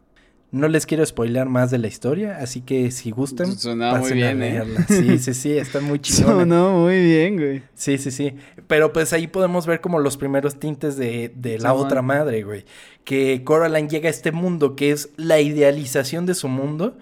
[0.51, 4.43] No les quiero spoilear más de la historia, así que si gustan, Suena muy bien,
[4.43, 4.63] ¿eh?
[4.87, 6.29] Sí, sí, sí, está muy chido.
[6.29, 7.63] Sonó muy bien, güey.
[7.75, 8.35] Sí, sí, sí.
[8.67, 12.67] Pero pues ahí podemos ver como los primeros tintes de, de la otra madre, güey.
[13.05, 16.99] Que Coraline llega a este mundo que es la idealización de su mundo,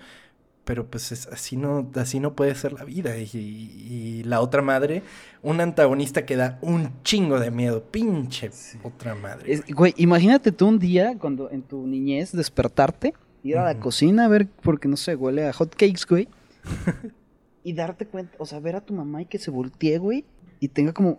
[0.70, 3.18] pero pues es, así, no, así no puede ser la vida.
[3.18, 5.02] Y, y, la otra madre,
[5.42, 7.83] un antagonista que da un chingo de miedo.
[7.83, 8.52] Pinche
[8.85, 9.64] otra madre.
[9.70, 14.28] güey, imagínate tú un día, cuando en tu niñez, despertarte ir a la cocina a
[14.28, 16.28] ver, porque no sé, huele a hot cakes, güey.
[17.64, 20.24] y darte cuenta, o sea, ver a tu mamá y que se voltee, güey,
[20.61, 21.18] y tenga como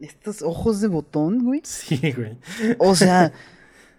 [0.00, 1.60] estos ojos de botón, güey.
[1.62, 2.36] Sí, güey.
[2.78, 3.32] O sea,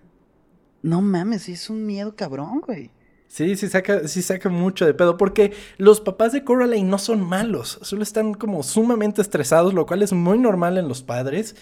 [0.81, 2.91] no mames, es un miedo cabrón, güey.
[3.31, 7.21] Sí, sí saca, sí saca mucho de pedo, porque los papás de Coraline no son
[7.21, 11.55] malos, solo están como sumamente estresados, lo cual es muy normal en los padres.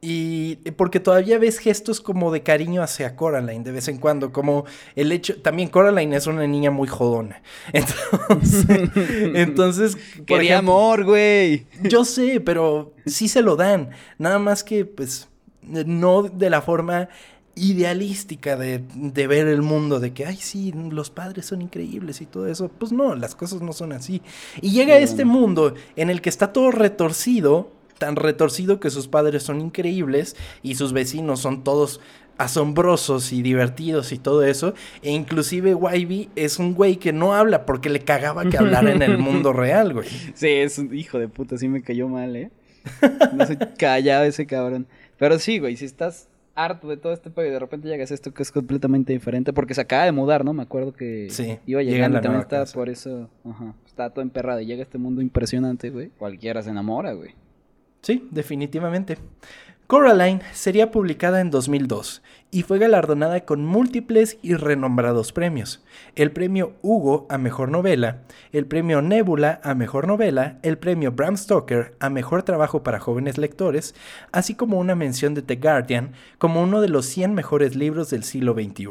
[0.00, 4.64] Y porque todavía ves gestos como de cariño hacia Coraline de vez en cuando, como
[4.94, 7.42] el hecho, también Coraline es una niña muy jodona.
[7.72, 8.66] Entonces,
[9.34, 11.66] entonces quería amor, güey.
[11.82, 15.26] Yo sé, pero sí se lo dan, nada más que pues
[15.62, 17.08] no de la forma
[17.58, 22.26] idealística de, de, ver el mundo, de que, ay, sí, los padres son increíbles y
[22.26, 22.68] todo eso.
[22.68, 24.22] Pues no, las cosas no son así.
[24.60, 29.08] Y llega a este mundo en el que está todo retorcido tan retorcido que sus
[29.08, 32.00] padres son increíbles y sus vecinos son todos
[32.38, 34.74] asombrosos y divertidos y todo eso.
[35.02, 39.02] E inclusive Wybie es un güey que no habla porque le cagaba que hablara en
[39.02, 40.08] el mundo real, güey.
[40.34, 42.50] Sí, es un hijo de puta, sí me cayó mal, ¿eh?
[43.34, 44.86] No se callaba ese cabrón.
[45.18, 48.14] Pero sí, güey, si estás harto de todo este pedo y de repente llegas a
[48.14, 50.52] esto que es completamente diferente, porque se acaba de mudar, ¿no?
[50.52, 51.28] Me acuerdo que
[51.66, 55.22] iba llegando y también estaba por eso, ajá, estaba todo emperrado y llega este mundo
[55.22, 56.08] impresionante, güey.
[56.18, 57.34] Cualquiera se enamora, güey.
[58.02, 59.18] Sí, definitivamente.
[59.88, 65.82] Coraline sería publicada en 2002 y fue galardonada con múltiples y renombrados premios.
[66.14, 68.18] El premio Hugo a Mejor Novela,
[68.52, 73.38] el premio Nebula a Mejor Novela, el premio Bram Stoker a Mejor Trabajo para Jóvenes
[73.38, 73.94] Lectores,
[74.30, 78.24] así como una mención de The Guardian como uno de los 100 mejores libros del
[78.24, 78.90] siglo XXI.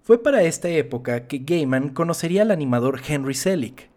[0.00, 3.89] Fue para esta época que Gaiman conocería al animador Henry Selick,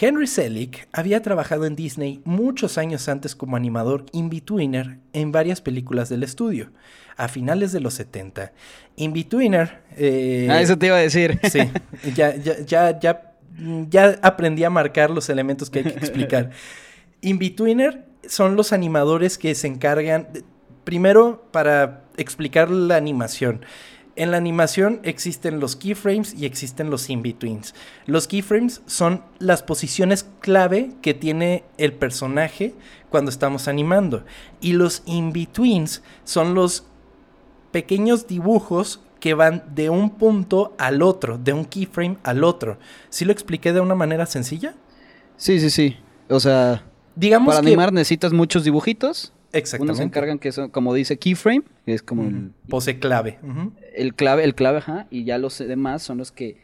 [0.00, 6.08] Henry Selick había trabajado en Disney muchos años antes como animador in-betweener en varias películas
[6.08, 6.70] del estudio,
[7.16, 8.52] a finales de los 70.
[8.96, 9.82] In-betweener...
[9.96, 11.40] Eh, ah, eso te iba a decir.
[11.50, 11.60] Sí,
[12.14, 13.34] ya, ya, ya, ya,
[13.88, 16.50] ya aprendí a marcar los elementos que hay que explicar.
[17.20, 20.28] In-betweener son los animadores que se encargan,
[20.84, 23.64] primero, para explicar la animación.
[24.18, 27.72] En la animación existen los keyframes y existen los in-betweens.
[28.04, 32.74] Los keyframes son las posiciones clave que tiene el personaje
[33.10, 34.24] cuando estamos animando.
[34.60, 36.84] Y los in-betweens son los
[37.70, 42.80] pequeños dibujos que van de un punto al otro, de un keyframe al otro.
[43.10, 44.74] ¿Sí lo expliqué de una manera sencilla?
[45.36, 45.96] Sí, sí, sí.
[46.28, 46.82] O sea,
[47.14, 49.90] digamos para animar necesitas muchos dibujitos Exactamente.
[49.92, 52.52] Unos se encargan que son, como dice, keyframe, que es como el...
[52.68, 53.38] Pose clave.
[53.94, 56.56] El clave, el clave, ajá, y ya los demás son los que...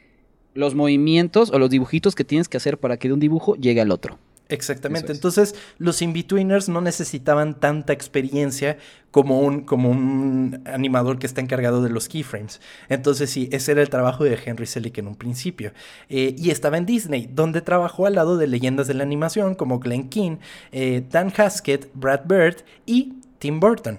[0.55, 3.81] Los movimientos o los dibujitos que tienes que hacer para que de un dibujo llegue
[3.81, 4.19] al otro.
[4.49, 5.13] Exactamente.
[5.13, 8.77] Entonces, los in-betweeners no necesitaban tanta experiencia
[9.11, 12.61] como un, como un animador que está encargado de los keyframes.
[12.89, 15.73] Entonces, sí, ese era el trabajo de Henry Selick en un principio.
[16.09, 19.79] Eh, y estaba en Disney, donde trabajó al lado de leyendas de la animación como
[19.79, 20.41] Glenn Keane,
[20.73, 23.99] eh, Dan Haskett, Brad Bird y Tim Burton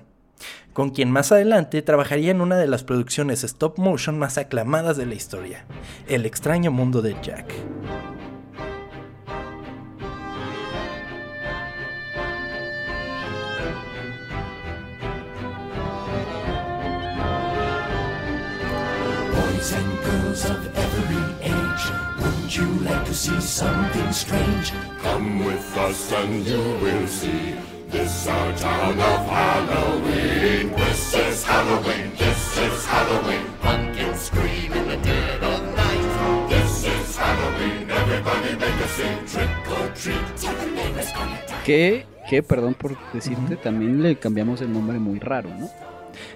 [0.74, 5.06] con quien más adelante trabajaría en una de las producciones stop motion más aclamadas de
[5.06, 5.66] la historia,
[6.06, 7.46] El extraño mundo de Jack.
[22.58, 24.72] Wouldn't you like to see something strange?
[25.02, 27.54] Come with us and you will see.
[27.90, 30.72] This our town of Halloween.
[30.72, 32.12] This is Halloween.
[32.18, 33.46] This is Halloween.
[33.62, 36.48] Pumpkins scream in the dead of night.
[36.50, 37.92] This is Halloween.
[37.92, 39.26] Everybody make a scene.
[39.28, 40.38] Trick or treat.
[40.38, 41.64] Tell the neighbors gonna die.
[41.66, 45.70] ¿Qué que, perdón por decirte, también le cambiamos el nombre muy raro, ¿no?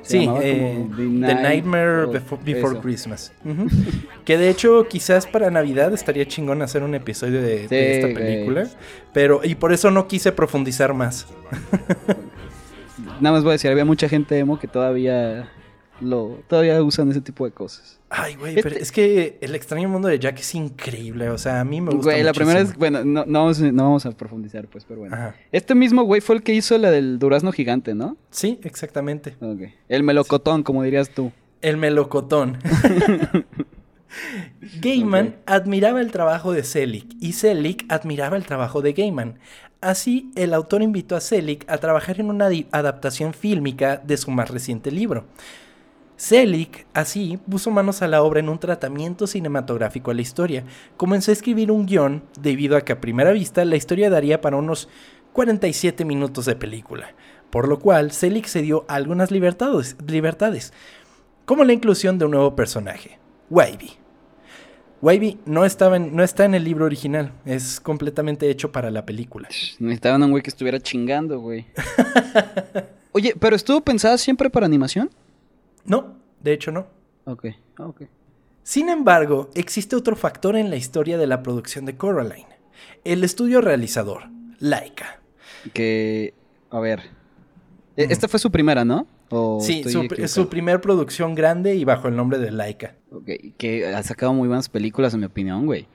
[0.01, 2.07] Sí, eh, The, Nightmare
[2.43, 3.31] Before, Christmas.
[4.25, 8.67] que de hecho, quizás para Navidad estaría chingón hacer un episodio de, esta película.
[9.13, 11.27] Pero, y por eso no quise profundizar más.
[13.21, 15.49] Nada más voy a decir, había mucha gente emo que todavía
[16.01, 17.98] lo todavía usan ese tipo de cosas.
[18.11, 21.29] Ay, güey, pero este es que el extraño mundo de Jack es increíble.
[21.29, 22.11] O sea, a mí me gusta.
[22.11, 25.15] Güey, la primera es, bueno, no, no, vamos, a profundizar, pues, pero bueno.
[25.51, 28.17] Este mismo güey fue el que hizo la del durazno gigante, ¿no?
[28.31, 29.35] Sí, exactamente.
[29.87, 31.31] El melocotón, como dirías tú.
[31.61, 32.57] El melocotón.
[34.81, 39.37] Gaiman admiraba el trabajo de Selig y Selig admiraba el trabajo de Gaiman.
[39.81, 44.49] Así, el autor invitó a Selig a trabajar en una adaptación fílmica de su más
[44.49, 45.25] reciente libro.
[46.19, 50.65] Selig, así, puso manos a la obra en un tratamiento cinematográfico a la historia.
[50.97, 54.57] Comenzó a escribir un guion debido a que a primera vista la historia daría para
[54.57, 54.89] unos
[55.31, 57.13] 47 minutos de película,
[57.49, 60.73] por lo cual Selig se dio algunas libertades, libertades
[61.45, 63.17] como la inclusión de un nuevo personaje,
[63.49, 63.91] Wavy.
[65.01, 69.47] Wavy no, estaba no está en el libro original, es completamente hecho para la película.
[69.79, 71.65] Necesitaban a un güey que estuviera chingando, güey.
[73.13, 75.09] Oye, ¿pero estuvo pensada siempre para animación?
[75.85, 76.87] No, de hecho no.
[77.25, 77.45] Ok,
[77.77, 78.01] ok.
[78.63, 82.47] Sin embargo, existe otro factor en la historia de la producción de Coraline.
[83.03, 84.23] El estudio realizador,
[84.59, 85.19] Laika.
[85.73, 86.33] Que,
[86.69, 87.01] a ver,
[87.97, 89.07] e, esta fue su primera, ¿no?
[89.61, 92.95] sí, su, su primer producción grande y bajo el nombre de Laika.
[93.11, 95.87] Ok, que ha sacado muy buenas películas, en mi opinión, güey.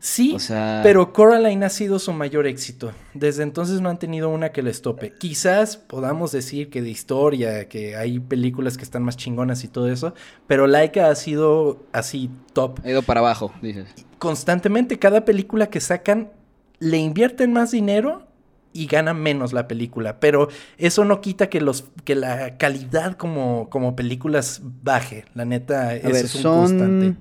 [0.00, 0.38] Sí,
[0.82, 2.92] pero Coraline ha sido su mayor éxito.
[3.12, 5.12] Desde entonces no han tenido una que les tope.
[5.12, 9.90] Quizás podamos decir que de historia, que hay películas que están más chingonas y todo
[9.90, 10.14] eso,
[10.46, 12.80] pero Laika ha sido así top.
[12.82, 13.94] Ha ido para abajo, dices.
[14.18, 16.30] Constantemente, cada película que sacan
[16.78, 18.26] le invierten más dinero
[18.72, 23.68] y gana menos la película, pero eso no quita que los que la calidad como,
[23.68, 27.16] como películas baje, la neta, eso es un constante.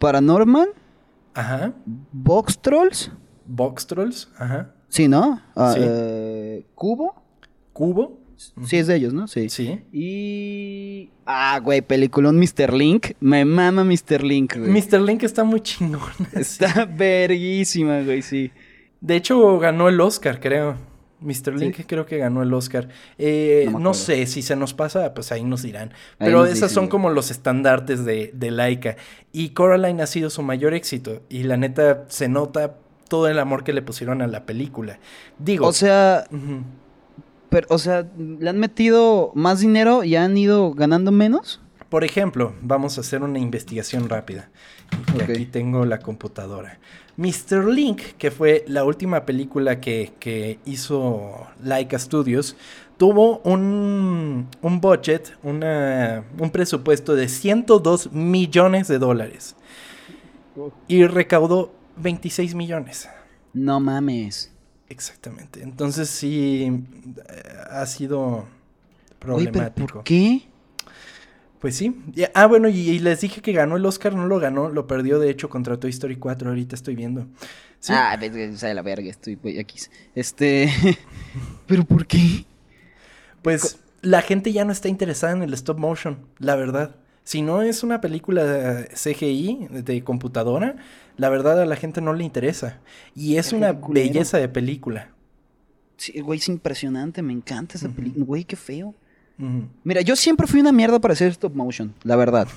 [0.00, 0.70] Paranormal
[1.38, 1.72] Ajá.
[2.10, 3.12] Box Trolls.
[3.46, 4.74] Box Trolls, ajá.
[4.88, 5.40] Sí, ¿no?
[5.54, 7.14] Ah, eh, Cubo.
[7.72, 8.18] Cubo.
[8.64, 9.28] Sí, es de ellos, ¿no?
[9.28, 9.48] Sí.
[9.48, 9.80] Sí.
[9.92, 11.10] Y.
[11.26, 12.72] Ah, güey, peliculón Mr.
[12.72, 13.12] Link.
[13.20, 14.24] Me mama Mr.
[14.24, 14.70] Link, güey.
[14.70, 15.00] Mr.
[15.00, 16.10] Link está muy chingón.
[16.34, 18.50] Está verguísima, güey, sí.
[19.00, 20.74] De hecho, ganó el Oscar, creo.
[21.20, 21.54] Mr.
[21.54, 22.88] Link creo que ganó el Oscar.
[23.18, 25.92] Eh, no, sé, si se nos pasa, pues ahí nos dirán.
[26.18, 28.96] Pero esas son como los estandartes de, de Laika.
[29.32, 31.22] Y Coraline ha sido su mayor éxito.
[31.28, 32.76] Y la neta se nota
[33.08, 34.98] todo el amor que le pusieron a la película.
[35.38, 35.66] Digo.
[35.66, 36.24] O sea.
[37.50, 41.60] pero, o sea, ¿le han metido más dinero y han ido ganando menos?
[41.88, 44.50] Por ejemplo, vamos a hacer una investigación rápida.
[45.16, 46.78] Y aquí tengo la computadora.
[47.18, 47.64] Mr.
[47.66, 52.56] Link, que fue la última película que, hizo Laika Studios,
[52.96, 59.56] tuvo un, un budget, un presupuesto de 102 millones de dólares.
[60.86, 63.08] Y recaudó 26 millones.
[63.52, 64.52] No mames.
[64.88, 65.60] Exactamente.
[65.62, 66.84] Entonces sí
[67.28, 68.44] eh, ha sido
[69.18, 69.94] problemático.
[69.94, 70.42] ¿Por qué?
[71.60, 71.96] Pues sí.
[72.34, 75.30] Ah, bueno, y, les dije que ganó el Oscar, no lo ganó, lo perdió de
[75.30, 77.26] hecho contra Toy Story 4, ahorita estoy viendo.
[77.88, 79.78] Ah, o sea, la verga, estoy aquí.
[80.14, 80.70] Este,
[81.66, 82.44] ¿pero por qué?
[83.42, 86.96] Pues la gente ya no está interesada en el stop motion, la verdad.
[87.24, 90.76] Si no es una película CGI de computadora,
[91.16, 92.78] la verdad a la gente no le interesa.
[93.14, 95.10] Y es una belleza de película.
[95.98, 98.24] Sí, güey, es impresionante, me encanta esa película.
[98.24, 98.94] Güey, qué feo.
[99.84, 102.48] Mira, yo siempre fui una mierda para hacer stop motion, la verdad.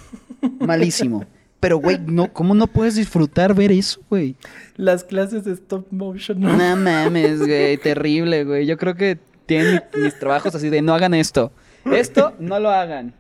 [0.60, 1.26] Malísimo.
[1.60, 4.36] Pero, güey, no, ¿cómo no puedes disfrutar ver eso, güey?
[4.78, 6.39] Las clases de stop motion.
[6.39, 8.65] No, no mames, güey, terrible, güey.
[8.65, 11.52] Yo creo que tienen mis trabajos así de no hagan esto.
[11.86, 13.13] Esto no lo hagan.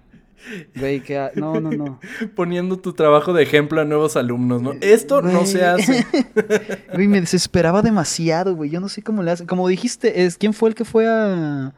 [0.75, 1.99] Güey, que no, no, no.
[2.35, 4.73] Poniendo tu trabajo de ejemplo a nuevos alumnos, ¿no?
[4.81, 6.05] Esto no se hace.
[6.93, 8.71] Güey, me desesperaba demasiado, güey.
[8.71, 9.45] Yo no sé cómo le hacen.
[9.45, 11.73] Como dijiste, es ¿quién fue el que fue a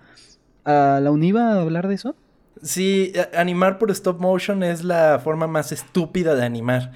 [0.65, 2.15] a la UNIVA hablar de eso?
[2.61, 6.91] Sí, animar por stop motion es la forma más estúpida de animar.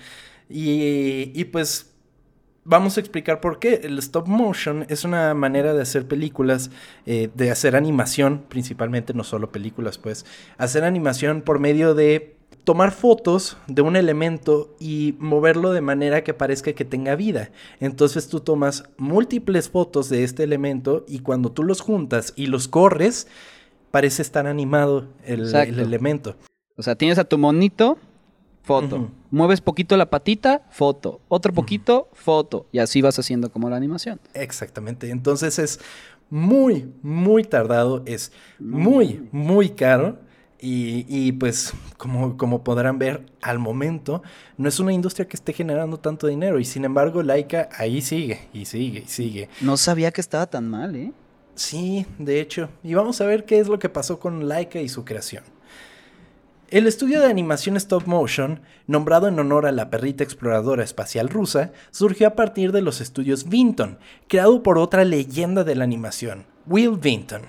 [0.49, 1.93] Y, y, pues
[2.63, 3.81] vamos a explicar por qué.
[3.83, 6.71] El stop motion es una manera de hacer películas,
[7.05, 10.25] eh, de hacer animación, principalmente, no solo películas, pues.
[10.57, 16.33] Hacer animación por medio de tomar fotos de un elemento y moverlo de manera que
[16.33, 17.49] parezca que tenga vida.
[17.79, 22.67] Entonces tú tomas múltiples fotos de este elemento y cuando tú los juntas y los
[22.67, 23.27] corres,
[23.91, 26.35] parece estar animado el, elemento.
[26.75, 27.97] O sea, tienes a tu monito,
[28.63, 29.09] foto.
[29.31, 31.21] Mueves poquito la patita, foto.
[31.27, 32.67] Otro poquito, foto.
[32.71, 34.19] Y así vas haciendo como la animación.
[34.33, 35.09] Exactamente.
[35.09, 35.79] Entonces es
[36.29, 40.19] muy, muy tardado, es muy, muy caro.
[40.59, 44.23] Y, pues, como, como podrán ver, al momento
[44.57, 46.59] no es una industria que esté generando tanto dinero.
[46.59, 49.49] Y sin embargo, Laika ahí sigue, y sigue, y sigue.
[49.61, 51.13] No sabía que estaba tan mal, ¿eh?
[51.57, 52.69] Sí, de hecho.
[52.83, 55.43] Y vamos a ver qué es lo que pasó con Laika y su creación.
[56.69, 61.71] El estudio de animación stop motion, nombrado en honor a la perrita exploradora espacial rusa,
[61.89, 66.97] surgió a partir de los estudios Vinton, creado por otra leyenda de la animación, Will
[66.97, 67.41] Vinton.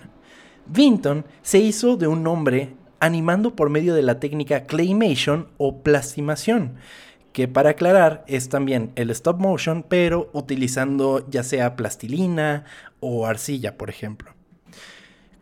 [0.67, 6.77] Vinton se hizo de un nombre animando por medio de la técnica claymation o plastimación,
[7.39, 12.65] que para aclarar es también el stop motion, pero utilizando ya sea plastilina
[12.99, 14.33] o arcilla, por ejemplo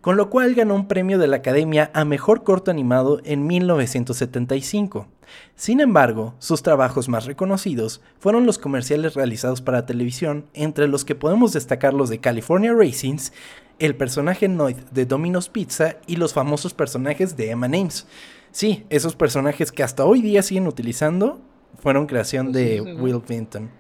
[0.03, 5.09] con lo cual ganó un premio de la Academia a Mejor Corto Animado en 1975.
[5.57, 11.17] Sin embargo, sus trabajos más reconocidos fueron los comerciales realizados para televisión, entre los que
[11.17, 13.33] podemos destacar los de California Racings,
[13.81, 18.07] el personaje Noid de Domino's Pizza y los famosos personajes de Emma Names.
[18.53, 21.41] Sí, esos personajes que hasta hoy día siguen utilizando
[21.79, 23.71] fueron creación pues de Will Vinton.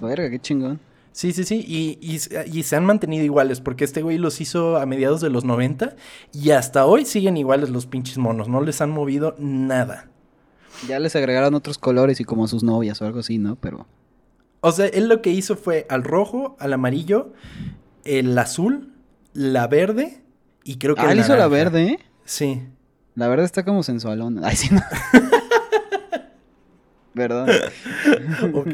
[0.00, 0.80] Verga, qué chingón.
[1.12, 4.86] Sí, sí, sí, y, y, se han mantenido iguales, porque este güey los hizo a
[4.86, 5.94] mediados de los 90
[6.32, 10.08] y hasta hoy siguen iguales los pinches monos, no les han movido nada.
[10.88, 13.56] Ya les agregaron otros colores y como sus novias o algo así, ¿no?
[13.56, 13.86] Pero...
[14.62, 17.34] O sea, él lo que hizo fue al rojo, al amarillo,
[18.04, 18.94] el azul,
[19.34, 20.22] la verde
[20.64, 21.02] y creo que...
[21.02, 21.98] Ah, él hizo la verde, ¿eh?
[22.24, 22.62] Sí.
[23.14, 24.40] La verde está como sensualona.
[24.48, 24.80] Ay, sí, no.
[27.14, 27.48] Perdón.
[28.54, 28.68] ok.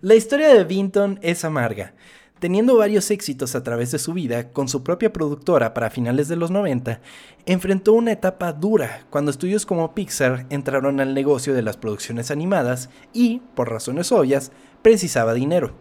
[0.00, 1.94] La historia de Vinton es amarga.
[2.38, 6.36] Teniendo varios éxitos a través de su vida, con su propia productora para finales de
[6.36, 7.00] los 90,
[7.46, 12.90] enfrentó una etapa dura cuando estudios como Pixar entraron al negocio de las producciones animadas
[13.14, 15.74] y, por razones obvias, precisaba dinero.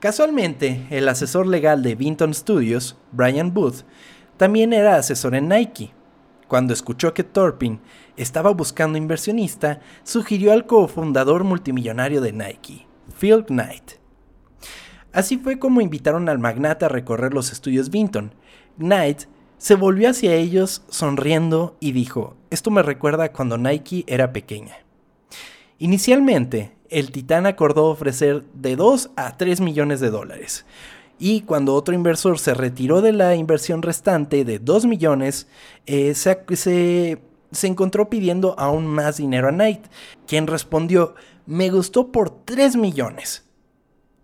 [0.00, 3.84] Casualmente, el asesor legal de Vinton Studios, Brian Booth,
[4.36, 5.92] también era asesor en Nike.
[6.50, 7.78] Cuando escuchó que Torpin
[8.16, 12.88] estaba buscando inversionista, sugirió al cofundador multimillonario de Nike,
[13.20, 13.92] Phil Knight.
[15.12, 18.34] Así fue como invitaron al magnate a recorrer los estudios Vinton.
[18.78, 19.26] Knight
[19.58, 24.74] se volvió hacia ellos sonriendo y dijo, esto me recuerda cuando Nike era pequeña.
[25.78, 30.66] Inicialmente, el titán acordó ofrecer de 2 a 3 millones de dólares.
[31.22, 35.48] Y cuando otro inversor se retiró de la inversión restante de 2 millones,
[35.84, 37.20] eh, se,
[37.52, 39.84] se encontró pidiendo aún más dinero a Knight,
[40.26, 43.44] quien respondió, me gustó por 3 millones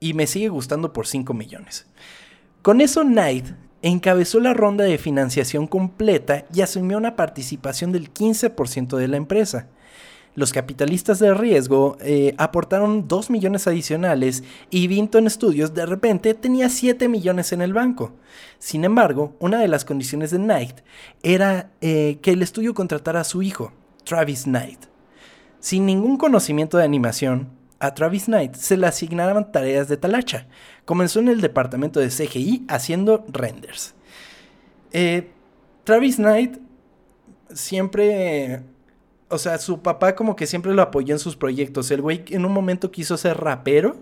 [0.00, 1.86] y me sigue gustando por 5 millones.
[2.62, 3.46] Con eso Knight
[3.82, 9.68] encabezó la ronda de financiación completa y asumió una participación del 15% de la empresa.
[10.36, 16.68] Los capitalistas de riesgo eh, aportaron 2 millones adicionales y Vinton Studios de repente tenía
[16.68, 18.12] 7 millones en el banco.
[18.58, 20.80] Sin embargo, una de las condiciones de Knight
[21.22, 23.72] era eh, que el estudio contratara a su hijo,
[24.04, 24.80] Travis Knight.
[25.58, 30.48] Sin ningún conocimiento de animación, a Travis Knight se le asignaron tareas de talacha.
[30.84, 33.94] Comenzó en el departamento de CGI haciendo renders.
[34.92, 35.30] Eh,
[35.84, 36.58] Travis Knight
[37.54, 38.62] siempre
[39.28, 41.90] o sea, su papá como que siempre lo apoyó en sus proyectos.
[41.90, 43.96] El güey en un momento quiso ser rapero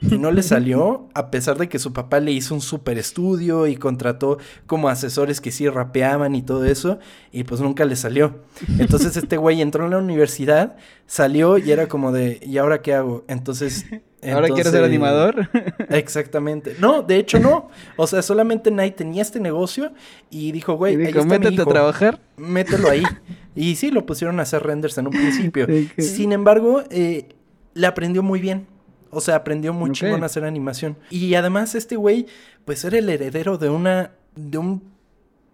[0.00, 3.66] y no le salió, a pesar de que su papá le hizo un super estudio
[3.66, 6.98] y contrató como asesores que sí rapeaban y todo eso,
[7.32, 8.40] y pues nunca le salió.
[8.78, 10.76] Entonces este güey entró en la universidad,
[11.06, 13.24] salió y era como de, ¿y ahora qué hago?
[13.28, 13.86] Entonces...
[14.22, 15.48] ¿Ahora quieres ser animador?
[15.90, 16.76] Exactamente.
[16.80, 17.68] No, de hecho no.
[17.96, 19.92] O sea, solamente Nike tenía este negocio
[20.30, 22.20] y dijo, güey, ahí métete a trabajar.
[22.36, 23.02] Mételo ahí.
[23.58, 25.66] Y sí, lo pusieron a hacer renders en un principio.
[25.96, 27.26] Sin embargo, eh,
[27.72, 28.66] le aprendió muy bien.
[29.08, 30.98] O sea, aprendió muy chingón a hacer animación.
[31.08, 32.26] Y además este güey,
[32.66, 34.10] pues era el heredero de una...
[34.34, 34.95] de un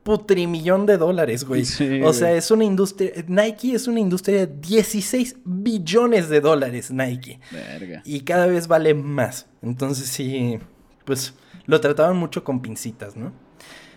[0.02, 1.62] putrimillón de dólares, güey.
[2.04, 3.12] o sea, es una industria...
[3.26, 7.40] Nike es una industria de 16 billones de dólares, Nike.
[7.50, 8.02] Verga.
[8.04, 9.46] Y cada vez vale más.
[9.62, 10.58] Entonces sí,
[11.04, 11.34] pues
[11.66, 13.32] lo trataban mucho con pincitas, ¿no?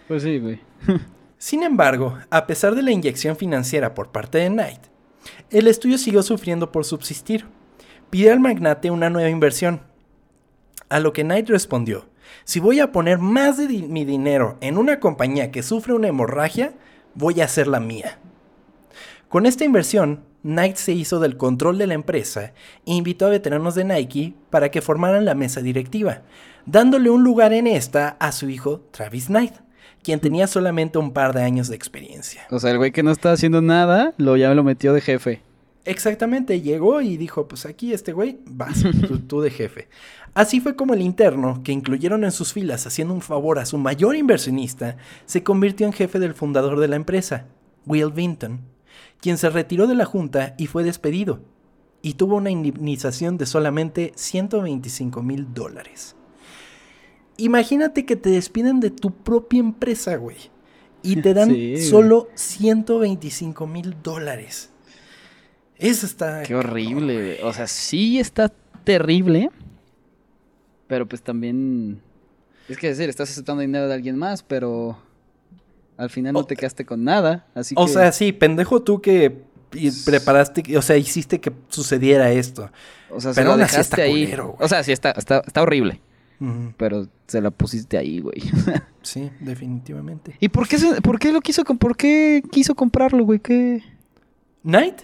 [0.08, 0.60] Pues sí, güey.
[1.38, 4.82] Sin embargo, a pesar de la inyección financiera por parte de Knight,
[5.50, 7.46] el estudio siguió sufriendo por subsistir
[8.10, 9.82] pidió al magnate una nueva inversión.
[10.88, 12.08] A lo que Knight respondió,
[12.44, 16.74] si voy a poner más de mi dinero en una compañía que sufre una hemorragia,
[17.14, 18.20] voy a hacer la mía.
[19.30, 22.54] Con esta inversión, Knight se hizo del control de la empresa
[22.86, 26.22] e invitó a veteranos de Nike para que formaran la mesa directiva,
[26.66, 29.54] dándole un lugar en esta a su hijo Travis Knight,
[30.04, 32.44] quien tenía solamente un par de años de experiencia.
[32.52, 35.42] O sea, el güey que no estaba haciendo nada, lo ya lo metió de jefe.
[35.84, 39.88] Exactamente, llegó y dijo, pues aquí este güey, vas, tú, tú, de jefe.
[40.36, 43.78] Así fue como el interno, que incluyeron en sus filas haciendo un favor a su
[43.78, 47.48] mayor inversionista, se convirtió en jefe del fundador de la empresa,
[47.86, 48.60] Will Vinton,
[49.22, 51.40] quien se retiró de la junta y fue despedido,
[52.02, 56.18] y tuvo una indemnización de solamente 125 mil dólares.
[57.38, 60.38] Imagínate que te despiden de tu propia empresa, güey,
[61.02, 64.70] y te dan Sí, solo 125 mil dólares.
[65.78, 66.44] Eso está.
[66.44, 67.42] Qué horrible, güey.
[67.42, 68.52] O sea, sí está
[68.84, 69.50] terrible.
[70.88, 72.02] Pero pues también.
[72.70, 74.98] Es que decir, estás aceptando dinero de alguien más, pero.
[75.98, 77.48] Al final no te quedaste con nada.
[77.56, 77.94] Así O que.
[77.94, 82.70] sea, sí, pendejo tú que y preparaste, o sea, hiciste que sucediera esto.
[83.10, 84.24] o sea, se pero lo aún así dejaste está ahí.
[84.26, 86.02] culero, o sea, sí está, está, está horrible.
[86.78, 88.42] Pero se la pusiste ahí, güey.
[89.02, 90.36] Sí, definitivamente.
[90.40, 93.40] ¿Y por qué, se- por qué lo quiso, por qué quiso comprarlo, güey?
[93.40, 93.84] ¿Qué?
[94.64, 95.02] Knight,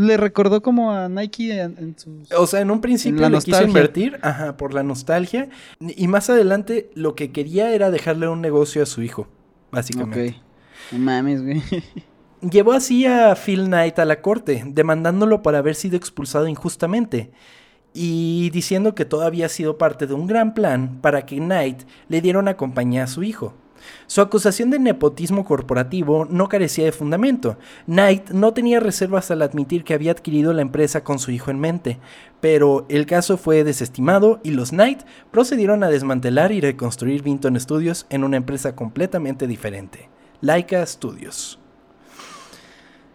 [0.00, 2.32] Le recordó como a Nike en, en sus...
[2.32, 5.50] o sea, en un principio le quiso invertir, ajá, por la nostalgia.
[5.78, 9.28] Y más adelante lo que quería era dejarle un negocio a su hijo,
[9.70, 10.28] básicamente.
[10.28, 10.92] Ok.
[10.92, 11.62] No mames, güey.
[12.50, 17.30] Llevó así a Phil Knight a la corte, demandándolo por haber sido expulsado injustamente
[17.92, 22.22] y diciendo que todo había sido parte de un gran plan para que Knight le
[22.22, 23.52] diera una compañía a su hijo.
[24.06, 27.58] Su acusación de nepotismo corporativo no carecía de fundamento.
[27.86, 31.60] Knight no tenía reservas al admitir que había adquirido la empresa con su hijo en
[31.60, 31.98] mente,
[32.40, 38.06] pero el caso fue desestimado y los Knight procedieron a desmantelar y reconstruir Vinton Studios
[38.10, 40.08] en una empresa completamente diferente,
[40.40, 41.58] Laika Studios.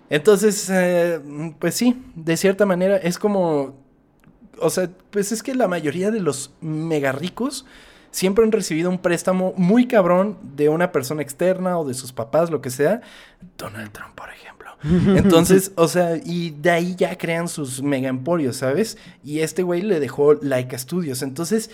[0.10, 1.20] Entonces, eh,
[1.60, 3.76] pues sí, de cierta manera es como,
[4.60, 7.66] o sea, pues es que la mayoría de los mega ricos
[8.16, 12.50] siempre han recibido un préstamo muy cabrón de una persona externa o de sus papás,
[12.50, 13.02] lo que sea.
[13.58, 14.72] Donald Trump, por ejemplo.
[15.18, 18.98] Entonces, o sea, y de ahí ya crean sus mega emporios, ¿sabes?
[19.22, 21.24] Y este güey le dejó Laika Studios.
[21.24, 21.70] Entonces,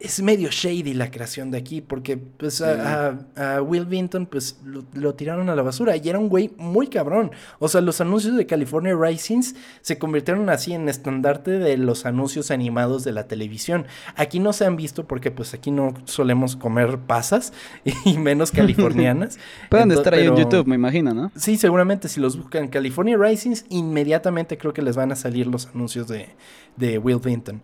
[0.00, 4.58] es medio shady la creación de aquí, porque pues a, a- a Will Vinton pues
[4.64, 7.30] lo, lo tiraron a la basura y era un güey muy cabrón.
[7.58, 12.50] O sea, los anuncios de California Risings se convirtieron así en estandarte de los anuncios
[12.50, 13.86] animados de la televisión.
[14.16, 17.52] Aquí no se han visto porque pues aquí no solemos comer pasas
[18.06, 19.38] y menos californianas.
[19.68, 21.30] Pueden estar ahí en YouTube, me imagino, ¿no?
[21.36, 25.66] Sí, seguramente si los buscan California Risings, inmediatamente creo que les van a salir los
[25.66, 26.30] anuncios de,
[26.76, 27.60] de Will Vinton.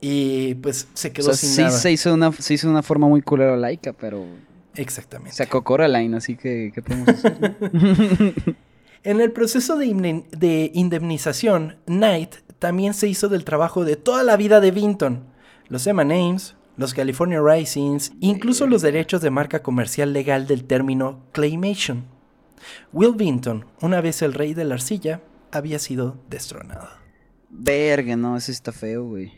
[0.00, 1.70] Y pues se O quedó sea, sin sí nada.
[1.78, 4.24] se hizo, una, se hizo una forma muy culera laica, pero
[4.74, 5.32] Exactamente.
[5.36, 7.56] sacó Coraline, así que ¿qué podemos hacer?
[9.02, 14.24] En el proceso de, indemn- de indemnización, Knight también se hizo del trabajo de toda
[14.24, 15.24] la vida de Vinton.
[15.68, 22.04] Los M&M's, los California Risings, incluso los derechos de marca comercial legal del término claymation.
[22.92, 25.20] Will Vinton, una vez el rey de la arcilla,
[25.52, 26.88] había sido destronado.
[27.48, 29.32] Verga, no, ese está feo, güey.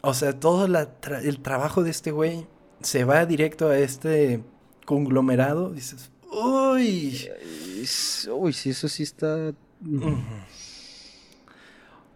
[0.00, 2.46] O sea, todo la tra- el trabajo de este güey
[2.80, 4.42] se va directo a este
[4.84, 5.70] conglomerado.
[5.70, 7.28] Dices, uy.
[8.32, 9.52] Uy, sí, eso sí está...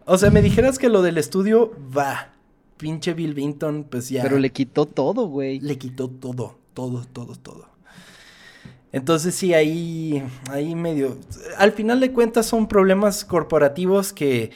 [0.05, 2.33] O sea, me dijeras que lo del estudio va.
[2.77, 4.21] Pinche Bill Vinton, pues ya.
[4.23, 5.59] Pero le quitó todo, güey.
[5.59, 7.69] le quitó todo, todo, todo, todo.
[8.91, 11.17] Entonces sí, ahí, ahí medio...
[11.57, 14.51] Al final de cuentas son problemas corporativos que,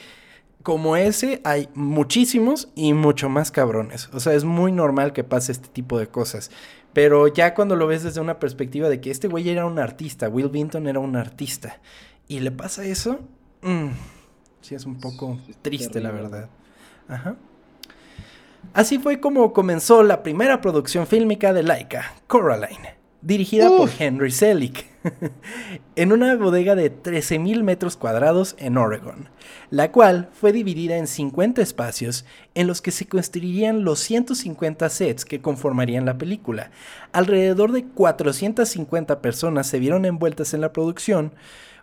[0.62, 4.08] como ese, hay muchísimos y mucho más cabrones.
[4.12, 6.50] O sea, es muy normal que pase este tipo de cosas.
[6.92, 10.28] Pero ya cuando lo ves desde una perspectiva de que este güey era un artista,
[10.28, 11.80] Will Vinton era un artista,
[12.26, 13.20] y le pasa eso,
[13.62, 13.88] mm,
[14.60, 16.48] sí es un poco es triste, la verdad.
[17.08, 17.36] Ajá.
[18.74, 23.90] Así fue como comenzó la primera producción fílmica de Laika, Coraline, dirigida por.
[23.98, 24.86] Henry Selick,
[25.96, 29.28] en una bodega de 13.000 metros cuadrados en Oregon,
[29.70, 35.24] la cual fue dividida en 50 espacios en los que se construirían los 150 sets
[35.24, 36.70] que conformarían la película.
[37.12, 41.32] Alrededor de 450 personas se vieron envueltas en la producción,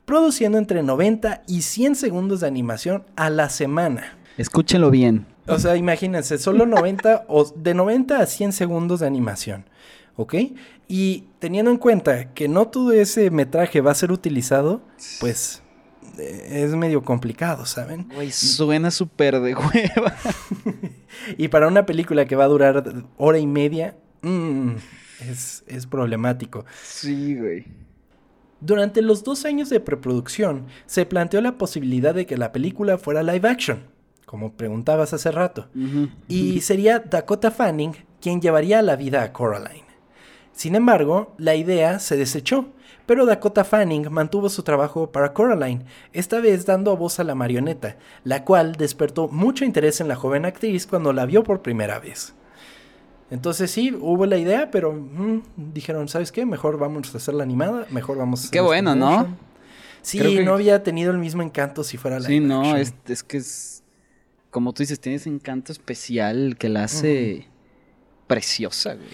[0.06, 4.18] produciendo entre 90 y 100 segundos de animación a la semana.
[4.38, 5.26] Escúchenlo bien.
[5.48, 9.66] O sea, imagínense, solo 90 o de 90 a 100 segundos de animación,
[10.16, 10.36] ¿ok?
[10.88, 14.82] Y teniendo en cuenta que no todo ese metraje va a ser utilizado,
[15.20, 15.62] pues
[16.18, 18.08] eh, es medio complicado, ¿saben?
[18.14, 20.16] Güey, suena súper de hueva.
[21.38, 24.72] Y para una película que va a durar hora y media, mm,
[25.22, 26.66] es, es problemático.
[26.84, 27.66] Sí, güey.
[28.60, 33.24] Durante los dos años de preproducción, se planteó la posibilidad de que la película fuera
[33.24, 33.84] live action,
[34.26, 35.68] como preguntabas hace rato.
[36.28, 39.85] Y sería Dakota Fanning quien llevaría la vida a Coraline.
[40.56, 42.70] Sin embargo, la idea se desechó,
[43.06, 47.98] pero Dakota Fanning mantuvo su trabajo para Coraline, esta vez dando voz a la marioneta,
[48.24, 52.34] la cual despertó mucho interés en la joven actriz cuando la vio por primera vez.
[53.30, 55.42] Entonces sí, hubo la idea, pero mm,
[55.74, 56.46] dijeron, ¿sabes qué?
[56.46, 59.28] Mejor vamos a hacer la animada, mejor vamos a hacer Qué bueno, ¿no?
[60.04, 63.38] Sí, no había tenido el mismo encanto si fuera la Sí, no, es, es, que
[63.38, 63.84] es,
[64.52, 67.50] como tú dices, tiene ese encanto especial que la hace
[68.28, 69.10] preciosa, güey.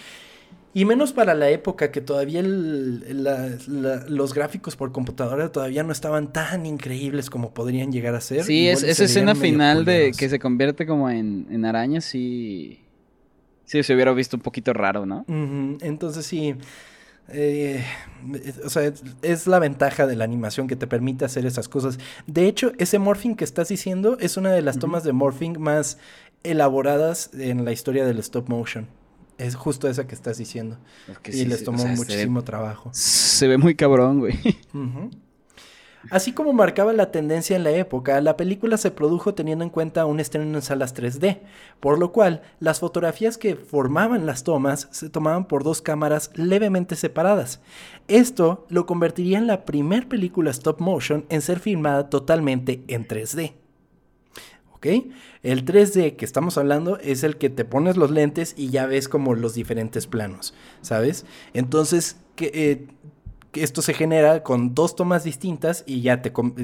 [0.74, 6.64] Y menos para la época que todavía los gráficos por computadora todavía no estaban tan
[6.64, 8.44] increíbles como podrían llegar a ser.
[8.44, 12.80] Sí, es, esa escena final de que se convierte como en, en arañas y...
[13.66, 15.26] Sí, se hubiera visto un poquito raro, ¿no?
[15.28, 16.54] Entonces sí...
[17.28, 17.84] Eh,
[18.64, 18.92] o sea,
[19.22, 21.98] es, la ventaja de la animación que te permite hacer esas cosas.
[22.26, 25.98] De hecho, ese morphing que estás diciendo es una de las tomas de morphing más
[26.42, 28.88] elaboradas en la historia del stop motion.
[29.42, 30.78] Es justo esa que estás diciendo.
[31.26, 32.90] y les tomó muchísimo trabajo.
[32.92, 34.38] Se ve muy cabrón, güey.
[36.10, 40.04] Así como marcaba la tendencia en la época, la película se produjo teniendo en cuenta
[40.04, 41.40] un estreno en salas 3D,
[41.78, 46.96] por lo cual las fotografías que formaban las tomas se tomaban por dos cámaras levemente
[46.96, 47.60] separadas.
[48.08, 53.61] Esto lo convertiría en la primera película stop motion en ser filmada totalmente en 3D.
[54.82, 55.12] ¿Ok?
[55.44, 59.08] El 3D que estamos hablando es el que te pones los lentes y ya ves
[59.08, 61.24] como los diferentes planos, ¿sabes?
[61.54, 62.50] Entonces, que...
[62.52, 62.86] Eh,
[63.54, 66.54] esto se genera con dos tomas distintas y ya te con,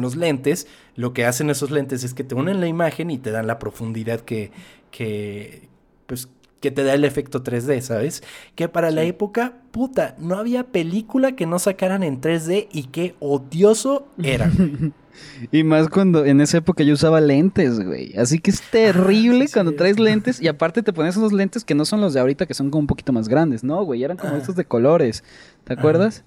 [0.00, 3.30] los lentes, lo que hacen esos lentes es que te unen la imagen y te
[3.30, 4.50] dan la profundidad que,
[4.90, 5.68] que
[6.06, 6.28] pues,
[6.60, 8.22] que te da el efecto 3D, ¿sabes?
[8.54, 13.14] Que para la época, puta, no había película que no sacaran en 3D y qué
[13.20, 14.50] odioso era.
[15.52, 18.16] y más cuando en esa época yo usaba lentes, güey.
[18.16, 21.74] Así que es ah, terrible cuando traes lentes y aparte te pones unos lentes que
[21.74, 24.04] no son los de ahorita, que son como un poquito más grandes, ¿no, güey?
[24.04, 25.24] Eran como estos de colores.
[25.64, 26.24] ¿Te acuerdas?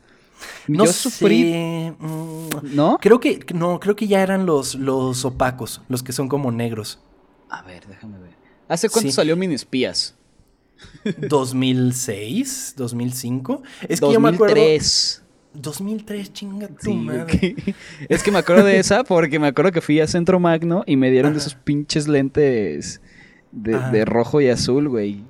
[0.68, 1.92] No yo sufrí.
[1.98, 2.98] Mm, ¿No?
[3.02, 7.00] Creo que no, creo que ya eran los, los opacos, los que son como negros.
[7.50, 8.36] A ver, déjame ver.
[8.68, 10.16] ¿Hace cuánto salió Mini Espías?
[11.30, 13.64] 2006, 2005.
[13.88, 14.56] Es que yo me acuerdo.
[15.54, 17.56] 2003, chinga tu madre.
[18.10, 20.96] Es que me acuerdo de esa porque me acuerdo que fui a Centro Magno y
[20.96, 23.02] me dieron de esos pinches lentes
[23.52, 25.24] de, rojo y azul, güey.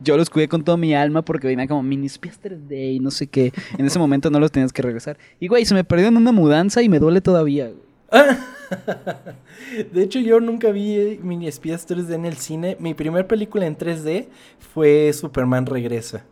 [0.00, 3.10] Yo los cuidé con toda mi alma porque venía como mini espías 3D y no
[3.10, 3.52] sé qué.
[3.78, 5.16] En ese momento no los tenías que regresar.
[5.38, 7.70] Y güey, se me perdió en una mudanza y me duele todavía,
[9.92, 12.76] De hecho, yo nunca vi Mini Espías 3D en el cine.
[12.78, 14.26] Mi primera película en 3D
[14.58, 16.24] fue Superman Regresa.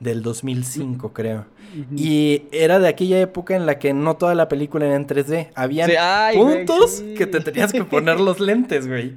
[0.00, 1.46] Del 2005, creo.
[1.94, 5.50] Y era de aquella época en la que no toda la película era en 3D.
[5.54, 9.14] Había puntos que te tenías que poner los lentes, güey.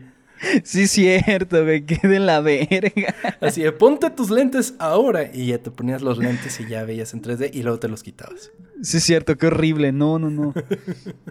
[0.63, 3.13] Sí, cierto, me quedé en la verga.
[3.41, 5.29] Así de, ponte tus lentes ahora.
[5.33, 8.03] Y ya te ponías los lentes y ya veías en 3D y luego te los
[8.03, 8.51] quitabas.
[8.81, 9.91] Sí, cierto, qué horrible.
[9.91, 10.53] No, no, no.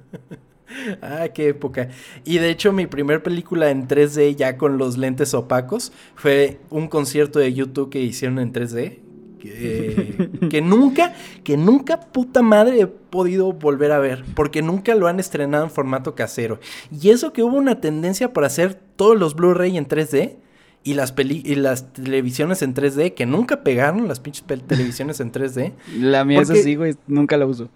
[1.02, 1.88] ah, qué época.
[2.24, 6.88] Y de hecho, mi primer película en 3D ya con los lentes opacos fue un
[6.88, 8.98] concierto de YouTube que hicieron en 3D.
[9.38, 11.14] Que, nunca,
[11.44, 15.70] que nunca puta madre he podido volver a ver, porque nunca lo han estrenado en
[15.70, 16.58] formato casero.
[16.90, 20.36] Y eso que hubo una tendencia para hacer todos los Blu-ray en 3D
[20.84, 25.74] y las, y las televisiones en 3D, que nunca pegaron las pinches televisiones en 3D.
[25.98, 27.68] La mía es así, güey, nunca la uso.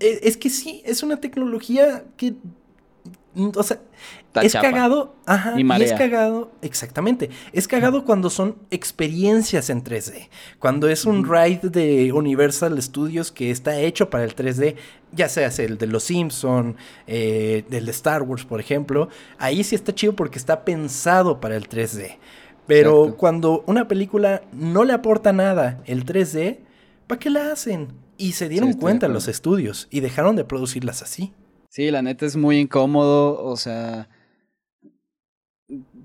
[0.00, 2.34] E, es que sí, es una tecnología que.
[3.34, 3.78] O sea,
[4.42, 5.16] es cagado.
[5.26, 5.54] Ajá.
[5.58, 6.52] Y, es cagado.
[6.60, 7.30] Exactamente.
[7.52, 10.28] Es cagado cuando son experiencias en 3D.
[10.58, 14.76] Cuando es un ride de Universal Studios que está hecho para el 3D.
[15.12, 16.76] Ya sea el de Los Simpson,
[17.06, 19.08] eh, del de Star Wars, por ejemplo.
[19.38, 22.18] Ahí sí está chido porque está pensado para el 3D.
[22.66, 26.58] Pero cuando una película no le aporta nada el 3D,
[27.06, 27.88] ¿para qué la hacen?
[28.16, 31.32] Y se dieron cuenta los estudios y dejaron de producirlas así.
[31.72, 34.06] Sí, la neta es muy incómodo, o sea,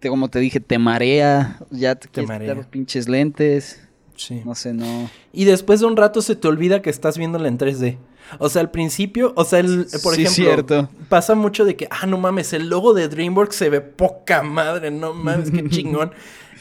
[0.07, 2.55] como te dije, te marea, ya te, te marea.
[2.55, 3.86] los pinches lentes.
[4.15, 4.43] Sí.
[4.45, 5.09] No sé, no.
[5.34, 7.97] Y después de un rato se te olvida que estás viéndola en 3D.
[8.39, 10.89] O sea, al principio, o sea, el, por sí, ejemplo, cierto.
[11.09, 14.89] pasa mucho de que, ah, no mames, el logo de DreamWorks se ve poca madre,
[14.89, 16.13] no mames, qué chingón.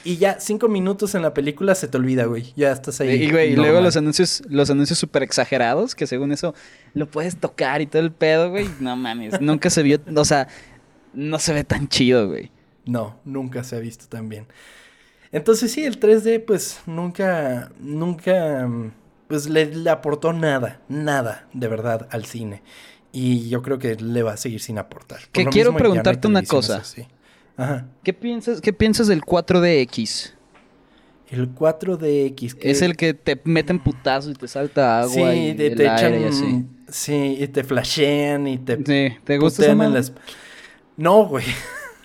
[0.06, 2.52] Y ya cinco minutos en la película se te olvida, güey.
[2.54, 3.24] Ya estás ahí.
[3.24, 6.54] Y, güey, y luego los anuncios, los anuncios súper exagerados, que según eso
[6.94, 8.68] lo puedes tocar y todo el pedo, güey.
[8.78, 10.46] No mames, nunca se vio, o sea,
[11.12, 12.52] no se ve tan chido, güey.
[12.84, 14.46] No, nunca se ha visto tan bien.
[15.32, 18.70] Entonces sí, el 3D pues nunca, nunca,
[19.26, 22.62] pues le, aportó nada, nada de verdad al cine.
[23.10, 25.18] Y yo creo que le va a seguir sin aportar.
[25.32, 26.84] que quiero preguntarte una cosa.
[27.56, 27.86] Ajá.
[28.02, 30.32] ¿Qué piensas, ¿Qué piensas del 4DX?
[31.30, 32.54] El 4DX.
[32.54, 35.74] que- Es el que te meten putazos y te salta agua Sí, y te, el
[35.76, 36.22] te aire echan.
[36.22, 36.66] y así.
[36.88, 38.76] Sí, y te flashean y te.
[38.76, 40.12] Sí, ¿te gusta esa en las-
[40.96, 41.44] No, güey.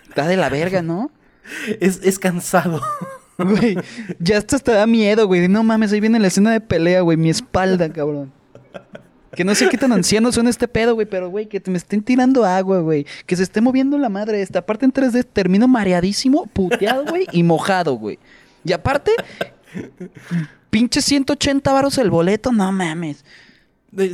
[0.08, 1.10] Está de la verga, ¿no?
[1.80, 2.80] Es, es cansado.
[3.38, 3.76] Güey,
[4.20, 5.48] ya hasta te da miedo, güey.
[5.48, 7.16] No mames, ahí viene la escena de pelea, güey.
[7.16, 8.30] Mi espalda, cabrón.
[9.34, 11.78] Que no sé qué tan anciano son este pedo, güey, pero, güey, que te me
[11.78, 13.06] estén tirando agua, güey.
[13.26, 14.60] Que se esté moviendo la madre esta.
[14.60, 18.18] Aparte en 3D termino mareadísimo, puteado, güey, y mojado, güey.
[18.64, 19.12] Y aparte,
[20.70, 23.24] pinche 180 varos el boleto, no mames.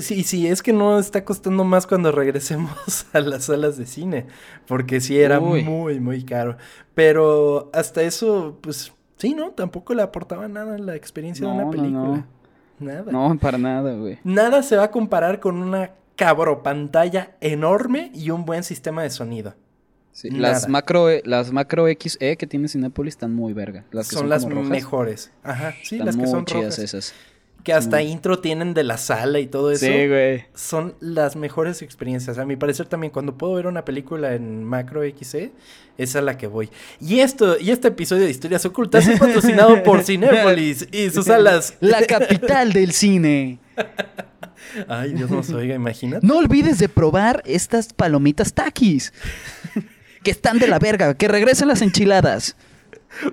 [0.01, 4.27] Sí, sí, es que no está costando más cuando regresemos a las salas de cine,
[4.67, 5.63] porque sí era Uy.
[5.63, 6.57] muy, muy caro.
[6.95, 9.51] Pero hasta eso, pues sí, ¿no?
[9.51, 12.03] Tampoco le aportaba nada a la experiencia de una no, película.
[12.03, 12.38] no.
[12.81, 13.11] Nada.
[13.11, 14.19] No, para nada, güey.
[14.25, 19.55] Nada se va a comparar con una cabropantalla enorme y un buen sistema de sonido.
[20.13, 23.85] Sí, las macro, las macro XE que tiene Cinépolis están muy verga.
[23.93, 25.31] Las que son, son, las mejores.
[25.45, 26.79] Ajá, sí, están las que muy son rojas.
[26.81, 27.15] esas.
[27.65, 29.85] Que hasta muy- intro tienen de la sala y todo eso.
[29.85, 30.45] Sí, güey.
[30.55, 32.39] son las mejores experiencias.
[32.39, 35.53] A mi parecer también cuando puedo ver una película en Macro XE,
[35.99, 36.71] es a la que voy.
[37.01, 41.75] Y esto y este episodio de Historias Ocultas es patrocinado por Cinépolis y sus salas.
[41.81, 43.59] La capital del cine.
[44.89, 46.27] Ay, Dios nos oiga, imagínate.
[46.27, 49.13] No olvides de probar estas palomitas taquis.
[50.23, 51.15] Que están de la verga.
[51.15, 52.57] Que regresen las enchiladas.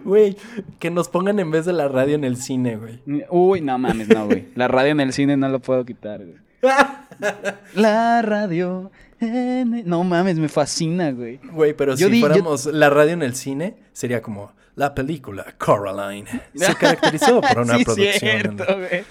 [0.03, 0.37] Güey,
[0.79, 3.01] que nos pongan en vez de la radio en el cine, güey.
[3.29, 4.47] Uy, no mames, no, güey.
[4.55, 6.37] La radio en el cine no lo puedo quitar, güey.
[7.75, 8.91] La radio.
[9.19, 11.39] en el- No mames, me fascina, güey.
[11.51, 14.93] Güey, pero Yo si di- yo- fuéramos la radio en el cine, sería como la
[14.95, 16.25] película Coraline.
[16.55, 18.19] Se caracterizó por una Sí, producción.
[18.19, 19.03] cierto, güey.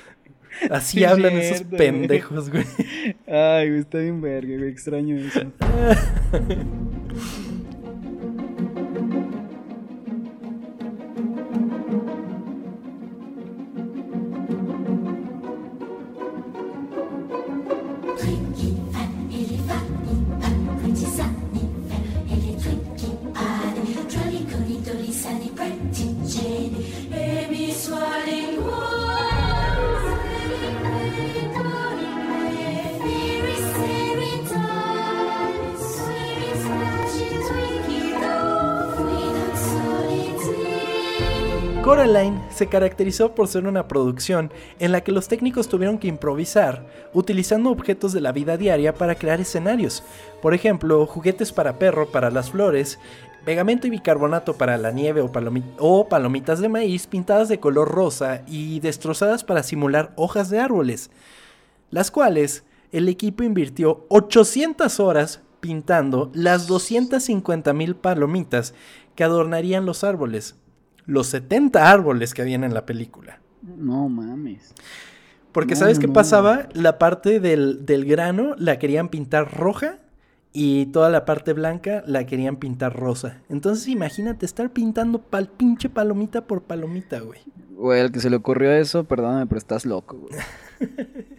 [0.71, 2.65] Así Sí, hablan esos cierto, pendejos, güey.
[3.27, 4.71] Ay, güey, está bien verga, güey.
[4.71, 5.41] Extraño eso.
[41.85, 46.87] Coraline se caracterizó por ser una producción en la que los técnicos tuvieron que improvisar
[47.13, 50.03] utilizando objetos de la vida diaria para crear escenarios.
[50.41, 52.99] Por ejemplo, juguetes para perro para las flores,
[53.45, 55.31] pegamento y bicarbonato para la nieve o,
[55.79, 61.11] o palomitas de maíz pintadas de color rosa y destrozadas para simular hojas de árboles,
[61.91, 68.73] las cuales el equipo invirtió 800 horas pintando las 250 mil palomitas
[69.15, 70.57] que adornarían los árboles
[71.07, 73.41] los 70 árboles que habían en la película.
[73.63, 74.75] No mames.
[75.53, 76.13] Porque No, ¿sabes qué no.
[76.13, 76.69] pasaba?
[76.73, 79.99] La parte del, del grano la querían pintar roja
[80.53, 83.43] y toda la parte blanca la querían pintar rosa.
[83.49, 87.41] Entonces imagínate estar pintando pal pinche palomita por palomita, güey.
[87.71, 90.35] Güey, al que se le ocurrió eso, perdóname, pero estás loco, güey.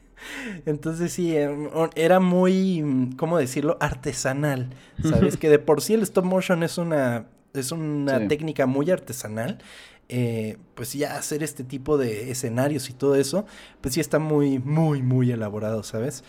[0.66, 3.78] Entonces sí, o- era muy, ¿cómo decirlo?
[3.80, 4.70] Artesanal.
[5.04, 5.38] ¿Sabes?
[5.38, 8.28] que de por sí el stop motion es una, es una Sí.
[8.28, 9.60] técnica muy artesanal.
[10.08, 13.48] eh, pues ya hacer este tipo de escenarios y todo eso,
[13.82, 16.24] pues sí está muy, muy, muy elaborado, ¿sabes?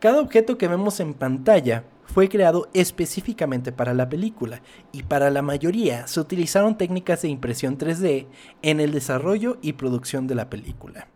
[0.00, 5.42] Cada objeto que vemos en pantalla fue creado específicamente para la película y para la
[5.42, 8.28] mayoría se utilizaron técnicas de impresión 3D
[8.62, 11.08] en el desarrollo y producción de la película.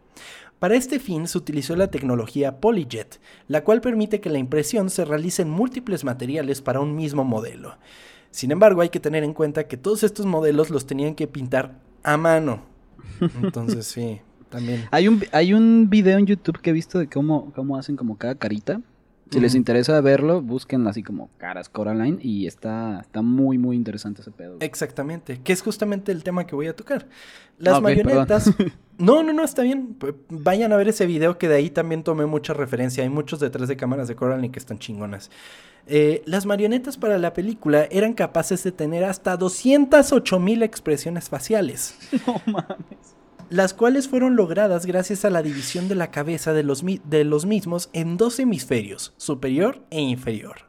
[0.59, 5.07] Para este fin se utilizó la tecnología PolyJet, la cual permite que la impresión se
[5.07, 7.78] realice en múltiples materiales para un mismo modelo.
[8.37, 11.80] Sin embargo, hay que tener en cuenta que todos estos modelos los tenían que pintar
[12.03, 12.61] a mano.
[13.43, 14.20] Entonces, sí,
[14.51, 14.84] también.
[14.91, 18.18] Hay un, hay un video en YouTube que he visto de cómo, cómo hacen como
[18.18, 18.82] cada carita.
[19.31, 24.22] Si les interesa verlo, busquen así como caras Coraline y está, está muy, muy interesante
[24.22, 24.57] ese pedo.
[24.57, 24.66] güey.
[24.66, 27.07] Exactamente, que es justamente el tema que voy a tocar.
[27.59, 28.53] Las Ah, marionetas.
[28.99, 29.99] No, no, no, está bien.
[30.31, 33.03] Vayan a ver ese video que de ahí también tomé mucha referencia.
[33.05, 35.31] Hay muchos detrás de cámaras de Coraline que están chingonas.
[35.87, 41.99] Eh, las marionetas para la película eran capaces de tener hasta 208 mil expresiones faciales.
[42.27, 43.16] No mames.
[43.51, 47.47] Las cuales fueron logradas gracias a la división de la cabeza de los, de los
[47.47, 50.66] mismos en dos hemisferios, superior e inferior.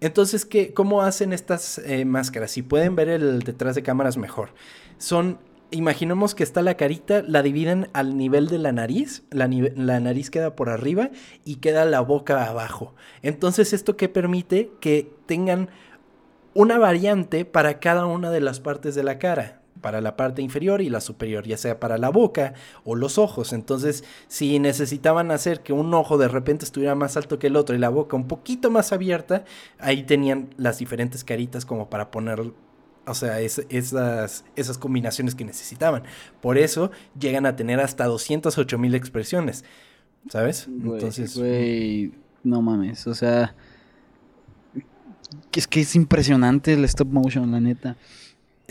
[0.00, 2.50] Entonces, ¿qué, ¿cómo hacen estas eh, máscaras?
[2.50, 4.50] Si pueden ver el detrás de cámaras mejor.
[4.98, 5.38] Son,
[5.70, 10.30] imaginemos que está la carita, la dividen al nivel de la nariz, la, la nariz
[10.30, 11.10] queda por arriba
[11.44, 12.96] y queda la boca abajo.
[13.22, 14.72] Entonces, ¿esto qué permite?
[14.80, 15.68] Que tengan
[16.54, 19.61] una variante para cada una de las partes de la cara.
[19.82, 22.54] Para la parte inferior y la superior, ya sea para la boca
[22.84, 23.52] o los ojos.
[23.52, 27.76] Entonces, si necesitaban hacer que un ojo de repente estuviera más alto que el otro
[27.76, 29.44] y la boca un poquito más abierta,
[29.78, 32.52] ahí tenían las diferentes caritas como para poner
[33.04, 36.04] o sea, esas, esas combinaciones que necesitaban.
[36.40, 39.64] Por eso llegan a tener hasta 208 mil expresiones.
[40.28, 40.68] ¿Sabes?
[40.68, 41.36] Entonces.
[42.44, 43.06] No mames.
[43.06, 43.54] O sea.
[45.52, 47.96] Es que es impresionante el stop motion, la neta.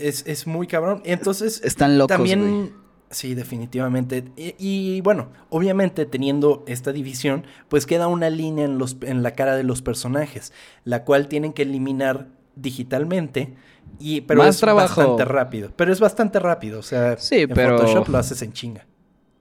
[0.08, 1.02] Es, muy cabrón.
[1.04, 1.60] Entonces.
[1.64, 2.16] Están locos.
[2.16, 2.74] También.
[3.10, 4.24] Sí, definitivamente.
[4.36, 9.54] Y, bueno, obviamente teniendo esta división, pues queda una línea en, los, en la cara
[9.54, 10.52] de los personajes,
[10.84, 13.54] la cual tienen que eliminar digitalmente
[13.98, 15.70] y, pero es bastante rápido.
[15.76, 16.80] Pero es bastante rápido.
[16.80, 17.78] O sea, sí, en pero...
[17.78, 18.86] Photoshop lo haces en chinga.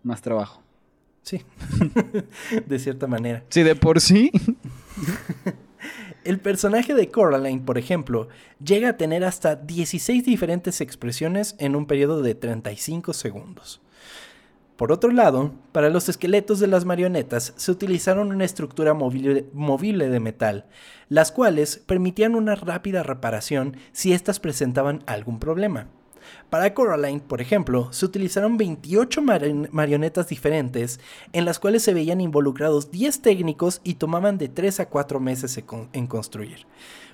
[0.04, 0.62] Más trabajo.
[1.24, 1.42] Sí.
[2.66, 3.44] de cierta manera.
[3.50, 4.32] Sí, de por sí.
[6.24, 8.28] El personaje de Coraline, por ejemplo,
[8.64, 13.82] llega a tener hasta 16 diferentes expresiones en un periodo de 35 segundos.
[14.76, 20.20] Por otro lado, para los esqueletos de las marionetas se utilizaron una estructura movible, de
[20.20, 20.66] metal,
[21.10, 25.88] las cuales permitían una rápida reparación si éstas presentaban algún problema.
[26.52, 29.22] Para Coraline, por ejemplo, se utilizaron 28
[29.72, 31.00] marionetas diferentes,
[31.32, 35.64] en las cuales se veían involucrados 10 técnicos y tomaban de 3 a 4 meses
[35.94, 36.68] en construir.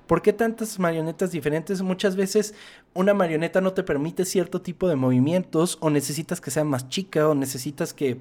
[0.07, 1.83] ¿Por qué tantas marionetas diferentes?
[1.83, 2.55] Muchas veces
[2.95, 7.29] una marioneta no te permite cierto tipo de movimientos o necesitas que sea más chica
[7.29, 8.17] o necesitas que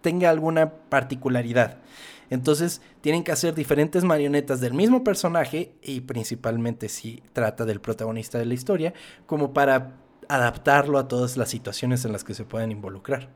[0.00, 1.78] tenga alguna particularidad.
[2.28, 8.40] Entonces tienen que hacer diferentes marionetas del mismo personaje y principalmente si trata del protagonista
[8.40, 8.94] de la historia,
[9.26, 13.28] como para adaptarlo a todas las situaciones en las que se pueden involucrar.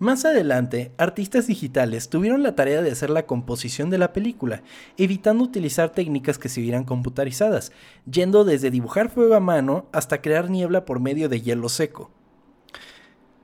[0.00, 4.62] Más adelante, artistas digitales tuvieron la tarea de hacer la composición de la película,
[4.96, 7.70] evitando utilizar técnicas que se vieran computarizadas,
[8.10, 12.10] yendo desde dibujar fuego a mano hasta crear niebla por medio de hielo seco.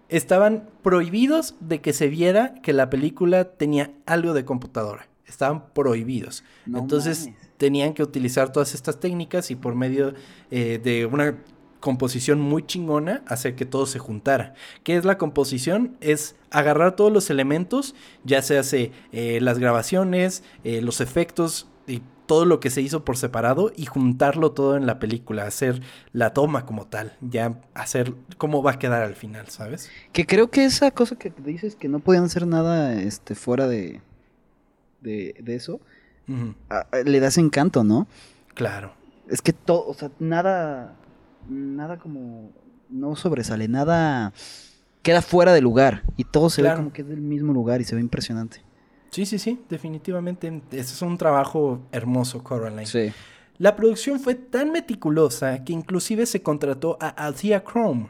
[0.08, 5.08] Estaban prohibidos de que se viera que la película tenía algo de computadora.
[5.26, 6.42] Estaban prohibidos.
[6.66, 7.28] Entonces
[7.58, 10.14] tenían que utilizar todas estas técnicas y por medio
[10.50, 11.36] eh, de una
[11.86, 14.54] composición muy chingona hacer que todo se juntara.
[14.82, 15.96] ¿Qué es la composición?
[16.00, 22.02] Es agarrar todos los elementos, ya se hace eh, las grabaciones, eh, los efectos y
[22.26, 25.80] todo lo que se hizo por separado y juntarlo todo en la película, hacer
[26.12, 29.88] la toma como tal, ya hacer cómo va a quedar al final, ¿sabes?
[30.12, 34.00] Que creo que esa cosa que dices que no podían hacer nada este, fuera de,
[35.02, 35.78] de, eso,
[36.26, 38.08] le das encanto, ¿no?
[38.54, 38.92] Claro.
[39.28, 40.96] Es que todo, o sea, nada,
[41.48, 42.50] nada como,
[42.88, 44.32] no sobresale, nada
[45.02, 47.84] queda fuera de lugar y todo se ve como que es del mismo lugar y
[47.84, 48.62] se ve impresionante.
[49.10, 50.62] Sí, sí, sí, definitivamente.
[50.72, 52.86] Ese es un trabajo hermoso, Coraline.
[52.86, 53.12] Sí.
[53.58, 58.08] La producción fue tan meticulosa que inclusive se contrató a Althea Chrome,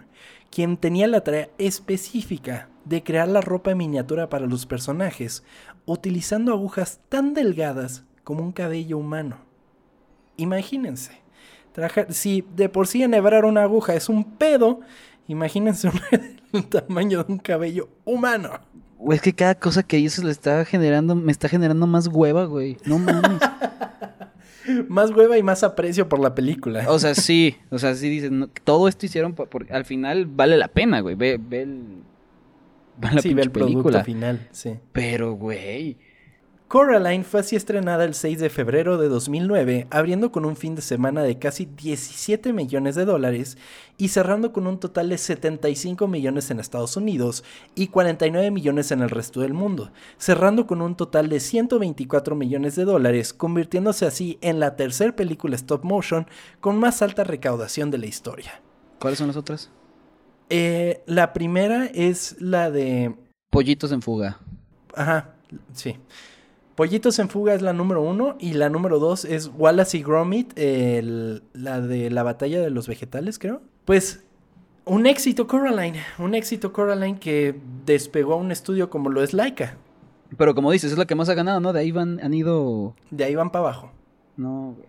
[0.51, 5.45] quien tenía la tarea específica de crear la ropa en miniatura para los personajes,
[5.85, 9.37] utilizando agujas tan delgadas como un cabello humano.
[10.37, 11.21] Imagínense,
[12.09, 14.81] si de por sí enhebrar una aguja es un pedo,
[15.29, 15.91] imagínense
[16.53, 18.61] el tamaño de un cabello humano.
[18.99, 22.45] Güey, es que cada cosa que hizo le está generando, me está generando más hueva,
[22.47, 22.79] güey.
[22.87, 23.41] No mames.
[24.89, 26.87] más hueva y más aprecio por la película.
[26.89, 27.57] O sea, sí.
[27.71, 31.15] O sea, sí dicen, todo esto hicieron porque al final vale la pena, güey.
[31.15, 32.03] Ve, ve el.
[33.01, 34.79] la sí, ve el producto final, sí.
[34.93, 35.99] Pero, güey.
[36.69, 40.83] Coraline fue así estrenada el 6 de febrero de 2009, abriendo con un fin de
[40.83, 43.57] semana de casi 17 millones de dólares
[43.97, 47.45] y cerrando con un total de 75 millones en Estados Unidos
[47.77, 52.75] y 49 millones en el resto del mundo, cerrando con un total de 124 millones
[52.75, 56.27] de dólares, convirtiéndose así en la tercera película stop motion
[56.59, 58.61] con más alta recaudación de la historia.
[58.99, 59.71] ¿Cuáles son las otras?
[60.51, 63.15] Eh, la primera es la de...
[63.51, 64.41] Pollitos en fuga.
[64.97, 65.37] Ajá,
[65.73, 65.97] sí.
[66.77, 70.53] Pollitos en Fuga es la número uno y la número dos es Wallace y Gromit,
[70.59, 73.63] la de la batalla de los vegetales, creo.
[73.87, 74.23] Pues
[74.85, 79.79] un éxito Coraline, un éxito Coraline que despegó a un estudio como lo es Laika.
[80.37, 81.73] Pero como dices, es la que más ha ganado, ¿no?
[81.73, 82.95] De ahí van, han ido...
[83.11, 83.93] De ahí van para abajo.
[84.37, 84.89] No, güey.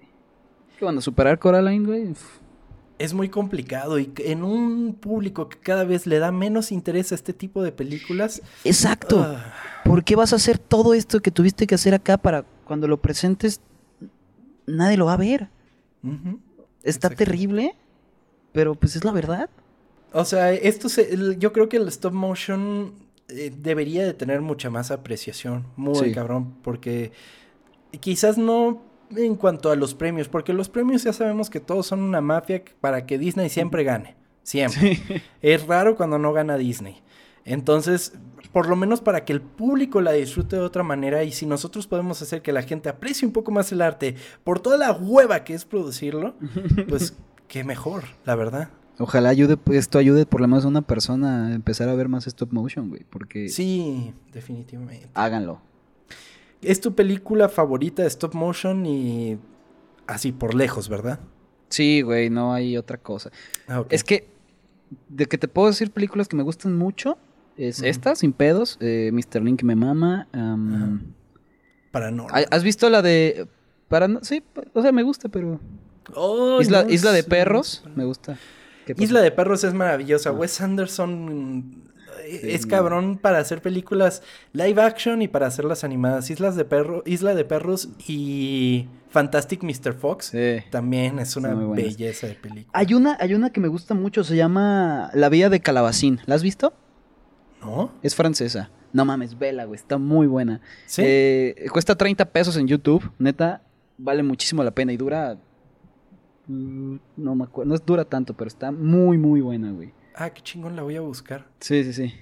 [0.77, 2.13] ¿Qué van a superar Coraline, güey?
[2.99, 7.15] Es muy complicado y en un público que cada vez le da menos interés a
[7.15, 8.41] este tipo de películas.
[8.63, 9.21] Exacto.
[9.21, 12.87] Ah, ¿Por qué vas a hacer todo esto que tuviste que hacer acá para cuando
[12.87, 13.61] lo presentes
[14.67, 15.49] nadie lo va a ver?
[16.83, 17.75] Está terrible,
[18.51, 19.49] pero pues es la verdad.
[20.13, 20.87] O sea, esto
[21.37, 22.93] yo creo que el stop motion
[23.29, 27.11] eh, debería de tener mucha más apreciación, muy cabrón, porque
[27.99, 28.83] quizás no
[29.15, 32.63] en cuanto a los premios, porque los premios ya sabemos que todos son una mafia
[32.81, 34.15] para que Disney siempre gane.
[34.43, 35.01] Siempre.
[35.41, 37.01] Es raro cuando no gana Disney.
[37.43, 38.13] Entonces,
[38.51, 41.87] por lo menos para que el público la disfrute de otra manera y si nosotros
[41.87, 45.43] podemos hacer que la gente aprecie un poco más el arte por toda la hueva
[45.43, 46.35] que es producirlo,
[46.89, 47.15] pues
[47.47, 48.69] qué mejor, la verdad.
[48.99, 52.25] Ojalá ayude, esto ayude por lo menos a una persona a empezar a ver más
[52.25, 53.47] stop motion, güey, porque...
[53.47, 55.07] Sí, definitivamente.
[55.13, 55.61] Háganlo.
[56.61, 59.37] Es tu película favorita de stop motion y
[60.07, 61.19] así por lejos, ¿verdad?
[61.69, 63.31] Sí, güey, no hay otra cosa.
[63.67, 64.27] Ah, es que,
[65.09, 67.17] de que te puedo decir películas que me gustan mucho,
[67.57, 69.41] es esta, sin pedos, eh, Mr.
[69.41, 70.27] Link me mama.
[71.91, 72.27] Para no.
[72.29, 73.47] ¿Has visto la de...
[73.87, 74.43] Para sí,
[74.73, 75.59] o sea, me gusta, pero...
[76.13, 78.37] Oh, Isla, Isla de Perros, me gusta.
[78.97, 80.31] Isla de Perros es maravillosa.
[80.31, 81.83] Wes Anderson
[82.27, 84.21] es cabrón para hacer películas
[84.53, 86.29] live action y para hacerlas animadas.
[86.29, 89.93] Islas de Perro, Isla de Perros y Fantastic Mr.
[89.93, 90.33] Fox
[90.69, 92.71] también es una belleza de película.
[92.73, 96.19] Hay una, hay una que me gusta mucho, se llama La Vía de Calabacín.
[96.25, 96.73] ¿La has visto?
[97.61, 97.91] No.
[98.03, 98.69] Es francesa.
[98.93, 99.79] No mames, vela, güey.
[99.79, 100.61] Está muy buena.
[100.85, 101.01] ¿Sí?
[101.05, 103.11] Eh, cuesta 30 pesos en YouTube.
[103.19, 103.61] Neta,
[103.97, 105.37] vale muchísimo la pena y dura
[106.47, 109.91] Mm, no me acuerdo, no es dura tanto, pero está muy, muy buena, güey.
[110.19, 111.45] Ah, qué chingón, la voy a buscar.
[111.59, 112.13] Sí, sí, sí.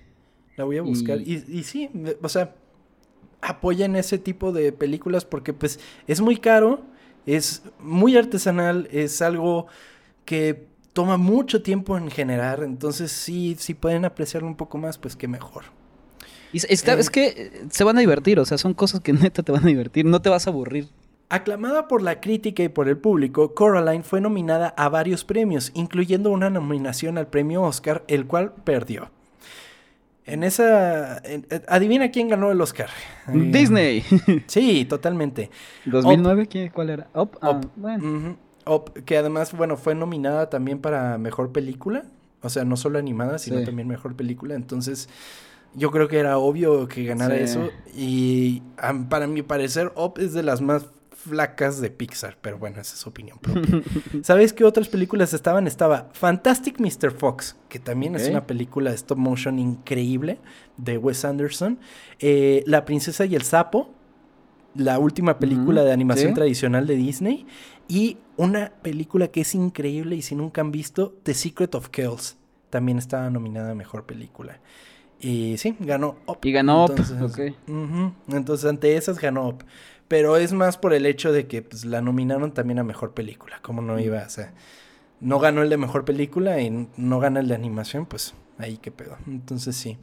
[0.57, 1.21] La voy a buscar.
[1.21, 1.89] Y, y, sí,
[2.21, 2.53] o sea,
[3.41, 6.81] apoyen ese tipo de películas porque pues es muy caro,
[7.25, 9.67] es muy artesanal, es algo
[10.25, 15.15] que toma mucho tiempo en generar, entonces sí, si pueden apreciarlo un poco más, pues
[15.15, 15.63] qué mejor.
[16.51, 19.41] Y está, es eh, que se van a divertir, o sea, son cosas que neta
[19.41, 20.89] te van a divertir, no te vas a aburrir.
[21.27, 26.29] Aclamada por la crítica y por el público, Coraline fue nominada a varios premios, incluyendo
[26.29, 29.09] una nominación al premio Oscar, el cual perdió.
[30.25, 31.17] En esa...
[31.17, 32.89] Eh, adivina quién ganó el Oscar.
[33.27, 34.03] Disney.
[34.47, 35.49] Sí, totalmente.
[35.85, 36.71] ¿2009?
[36.71, 37.07] ¿Cuál era?
[37.13, 37.35] Op.
[37.41, 37.61] Ah,
[39.05, 42.05] que además, bueno, fue nominada también para Mejor Película.
[42.41, 44.55] O sea, no solo animada, sino también Mejor Película.
[44.55, 45.09] Entonces,
[45.73, 47.69] yo creo que era obvio que ganara eso.
[47.95, 48.61] Y
[49.09, 50.87] para mi parecer, Op es de las más
[51.25, 53.81] flacas de Pixar, pero bueno, esa es su opinión propia.
[54.23, 55.67] ¿Sabéis qué otras películas estaban?
[55.67, 57.11] Estaba Fantastic Mr.
[57.11, 60.39] Fox, que también es una película de stop motion increíble
[60.77, 61.79] de Wes Anderson.
[62.19, 63.93] Eh, la princesa y el sapo,
[64.75, 67.45] la última película de animación tradicional de Disney.
[67.87, 72.37] Y una película que es increíble y si nunca han visto, The Secret of Kells.
[72.69, 74.59] También estaba nominada a Mejor Película.
[75.19, 76.39] Y sí, ganó Up.
[76.43, 76.95] Y ganó Up,
[78.27, 79.63] Entonces, ante esas ganó Up.
[80.07, 83.59] Pero es más por el hecho de que pues, la nominaron también a mejor película.
[83.61, 84.53] Como no iba, o sea,
[85.19, 88.91] no ganó el de mejor película y no gana el de animación, pues ahí qué
[88.91, 89.17] pedo.
[89.27, 89.97] Entonces sí.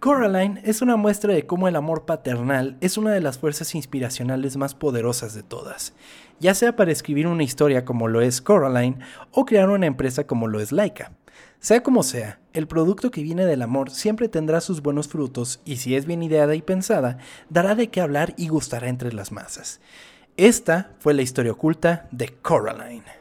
[0.00, 4.56] Coraline es una muestra de cómo el amor paternal es una de las fuerzas inspiracionales
[4.56, 5.92] más poderosas de todas,
[6.38, 8.98] ya sea para escribir una historia como lo es Coraline
[9.32, 11.12] o crear una empresa como lo es Laika.
[11.60, 15.76] Sea como sea, el producto que viene del amor siempre tendrá sus buenos frutos y
[15.76, 17.18] si es bien ideada y pensada,
[17.50, 19.80] dará de qué hablar y gustará entre las masas.
[20.36, 23.17] Esta fue la historia oculta de Coraline.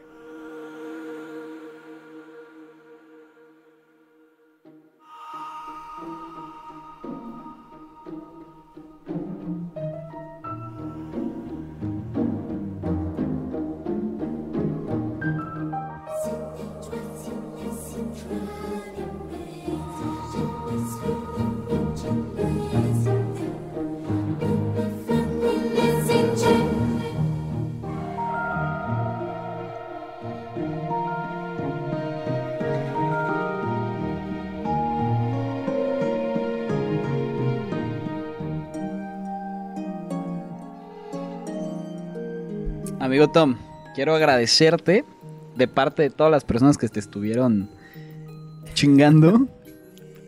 [43.17, 43.55] Amigo Tom,
[43.95, 45.03] quiero agradecerte
[45.55, 47.67] de parte de todas las personas que te estuvieron
[48.75, 49.47] chingando.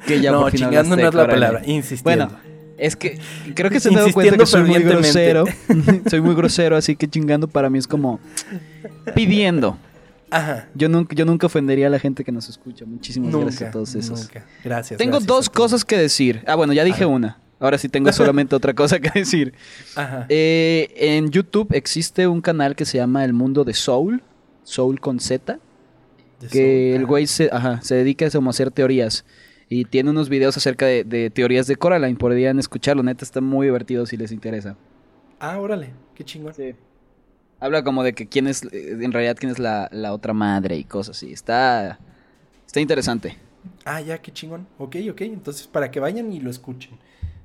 [0.08, 2.30] Que ya no, chingando no es la palabra, insistiendo.
[2.30, 2.40] Bueno,
[2.80, 3.20] es que
[3.54, 5.46] creo que se han dado cuenta que soy muy grosero.
[6.10, 8.20] soy muy grosero, así que chingando para mí es como
[9.14, 9.78] pidiendo.
[10.32, 10.68] Ajá.
[10.74, 12.86] Yo nunca, yo nunca ofendería a la gente que nos escucha.
[12.88, 14.32] Muchísimas gracias a todos esos.
[14.64, 14.98] Gracias.
[14.98, 16.42] Tengo dos cosas que decir.
[16.48, 17.38] Ah, bueno, ya dije una.
[17.60, 19.54] Ahora sí tengo solamente otra cosa que decir.
[19.96, 20.26] Ajá.
[20.30, 24.24] Eh, en YouTube existe un canal que se llama El Mundo de Soul.
[24.64, 25.60] Soul con Z.
[26.52, 27.50] que el güey se,
[27.82, 29.26] se dedica a hacer teorías.
[29.68, 32.18] Y tiene unos videos acerca de, teorías de Coraline.
[32.18, 34.76] Podrían escucharlo, neta, está muy divertido si les interesa.
[35.40, 36.54] Ah, órale, qué chingón.
[36.54, 36.76] Sí.
[37.60, 40.78] Habla como de que quién es, eh, en realidad, quién es la, la otra madre
[40.78, 41.32] y cosas así.
[41.32, 42.00] Está,
[42.66, 43.38] está interesante.
[43.86, 44.66] Ah, ya, qué chingón.
[44.78, 45.22] Ok, ok.
[45.22, 46.98] Entonces, para que vayan y lo escuchen.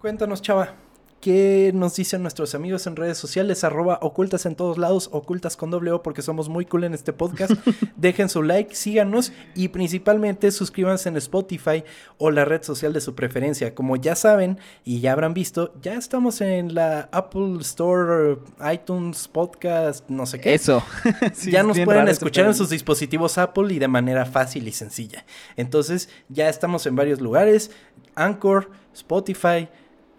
[0.04, 0.74] Cuéntanos, chava,
[1.22, 5.70] qué nos dicen nuestros amigos en redes sociales, arroba ocultas en todos lados, ocultas con
[5.70, 7.52] doble O porque somos muy cool en este podcast.
[7.96, 11.84] Dejen su like, síganos y principalmente suscríbanse en Spotify
[12.18, 13.74] o la red social de su preferencia.
[13.74, 18.36] Como ya saben y ya habrán visto, ya estamos en la Apple Store,
[18.70, 20.52] iTunes, Podcast, no sé qué.
[20.52, 20.82] Eso.
[21.32, 25.24] Sí, ya nos pueden escuchar en sus dispositivos Apple y de manera fácil y sencilla.
[25.56, 27.70] Entonces ya estamos en varios lugares,
[28.14, 29.68] Anchor, Spotify,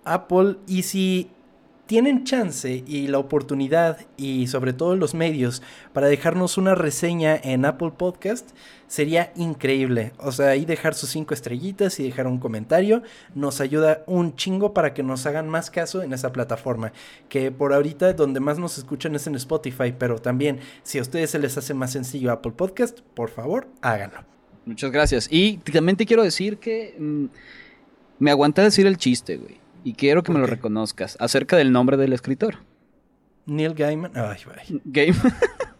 [0.06, 1.30] Apple y si
[1.86, 5.62] tienen chance y la oportunidad y sobre todo los medios
[5.94, 8.52] para dejarnos una reseña en Apple Podcast,
[8.88, 10.14] sería increíble.
[10.18, 13.04] O sea, ahí dejar sus cinco estrellitas y dejar un comentario
[13.36, 16.92] nos ayuda un chingo para que nos hagan más caso en esa plataforma.
[17.30, 21.30] Que por ahorita donde más nos escuchan es en Spotify, pero también si a ustedes
[21.30, 24.24] se les hace más sencillo Apple Podcast, por favor, háganlo.
[24.66, 25.28] Muchas gracias.
[25.30, 27.26] Y también te quiero decir que mm,
[28.18, 29.65] me aguanta decir el chiste, güey.
[29.86, 31.16] Y quiero que me lo reconozcas.
[31.20, 32.56] Acerca del nombre del escritor.
[33.46, 34.12] Neil Gaiman.
[34.16, 34.82] Ay, güey.
[34.84, 35.34] Gaiman.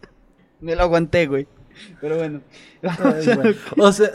[0.60, 1.46] me lo aguanté, güey.
[2.00, 2.40] Pero bueno.
[2.82, 3.54] Ay, bueno.
[3.78, 4.08] O sea.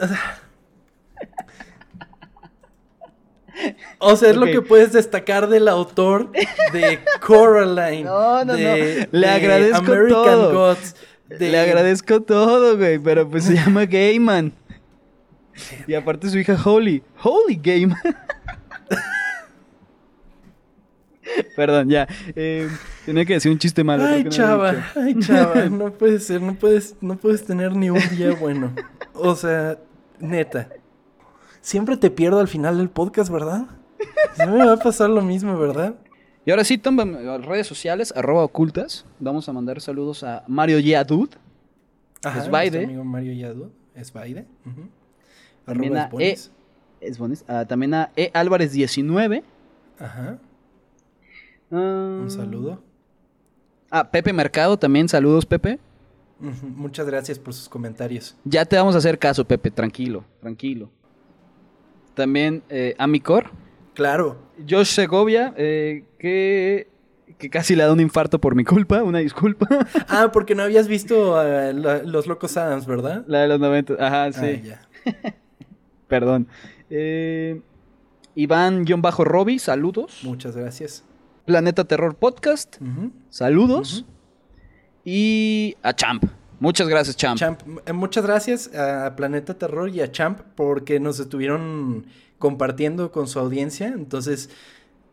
[3.99, 6.31] O sea, es lo que puedes destacar del autor
[6.71, 8.03] de Coraline.
[8.05, 8.57] No, no, no.
[8.57, 10.53] de- Le de agradezco American todo.
[10.53, 10.95] Gods.
[11.27, 12.97] de- Le agradezco todo, güey.
[12.97, 14.53] Pero pues se llama Gaiman.
[15.85, 17.03] Y aparte su hija Holly.
[17.21, 17.99] Holy Gaiman.
[21.55, 22.07] Perdón, ya.
[22.35, 22.69] Eh,
[23.05, 24.03] tenía que decir un chiste malo.
[24.05, 27.99] Ay, no chava, ay, chava, no puede ser, no puedes, no puedes tener ni un
[28.15, 28.73] día bueno.
[29.13, 29.77] O sea,
[30.19, 30.69] neta.
[31.61, 33.65] Siempre te pierdo al final del podcast, ¿verdad?
[34.33, 35.95] Se me va a pasar lo mismo, ¿verdad?
[36.45, 39.05] Y ahora sí, a redes sociales, arroba ocultas.
[39.19, 41.29] Vamos a mandar saludos a Mario Yadud.
[42.23, 42.77] Ajá, Esbaide.
[42.77, 44.45] nuestro amigo Mario Yadu, Esbaide.
[44.65, 44.89] ujú.
[45.65, 46.25] También Arroba a.
[47.01, 47.43] Es bonito.
[47.47, 48.31] Ah, también a E.
[48.33, 49.43] Álvarez 19.
[49.99, 50.39] Ajá,
[51.71, 52.81] Ah, un saludo.
[53.89, 55.07] Ah, Pepe Mercado también.
[55.09, 55.79] Saludos, Pepe.
[56.39, 58.35] Muchas gracias por sus comentarios.
[58.45, 59.69] Ya te vamos a hacer caso, Pepe.
[59.69, 60.89] Tranquilo, tranquilo.
[62.15, 63.51] También eh, Amicor.
[63.93, 66.87] Claro, Josh Segovia, eh, que,
[67.37, 69.03] que casi le da un infarto por mi culpa.
[69.03, 69.67] Una disculpa.
[70.07, 71.43] Ah, porque no habías visto a
[71.73, 73.23] la- Los Locos Adams, ¿verdad?
[73.27, 73.93] La de los 90.
[73.99, 74.45] Ajá, sí.
[74.45, 74.51] Ah,
[75.13, 75.35] ya.
[76.07, 76.47] Perdón.
[76.89, 77.61] Eh,
[78.35, 80.21] Iván-Roby, saludos.
[80.23, 81.03] Muchas gracias.
[81.45, 82.77] Planeta Terror Podcast,
[83.29, 84.05] saludos.
[85.03, 86.23] Y a Champ.
[86.59, 87.39] Muchas gracias, Champ.
[87.39, 92.05] Champ, eh, muchas gracias a Planeta Terror y a Champ porque nos estuvieron
[92.37, 93.87] compartiendo con su audiencia.
[93.87, 94.49] Entonces,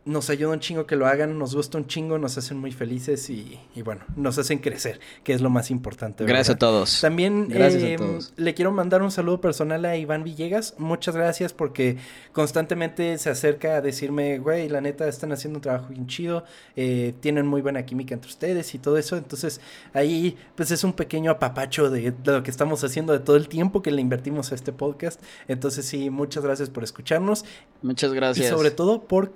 [0.09, 3.29] nos ayuda un chingo que lo hagan, nos gusta un chingo, nos hacen muy felices
[3.29, 6.25] y, y bueno, nos hacen crecer, que es lo más importante.
[6.25, 6.99] Gracias a todos.
[6.99, 8.33] También Gracias a eh, todos.
[8.35, 10.73] le quiero mandar un saludo personal a Iván Villegas.
[10.79, 11.97] Muchas gracias porque
[12.33, 16.43] constantemente se acerca a decirme, güey, la neta están haciendo un trabajo bien chido,
[16.75, 19.15] eh, tienen muy buena química entre ustedes y todo eso.
[19.15, 19.61] Entonces
[19.93, 23.47] ahí pues es un pequeño apapacho de, de lo que estamos haciendo, de todo el
[23.47, 25.21] tiempo que le invertimos a este podcast.
[25.47, 27.45] Entonces sí, muchas gracias por escucharnos
[27.83, 28.47] Muchas gracias.
[28.47, 29.33] y sobre todo por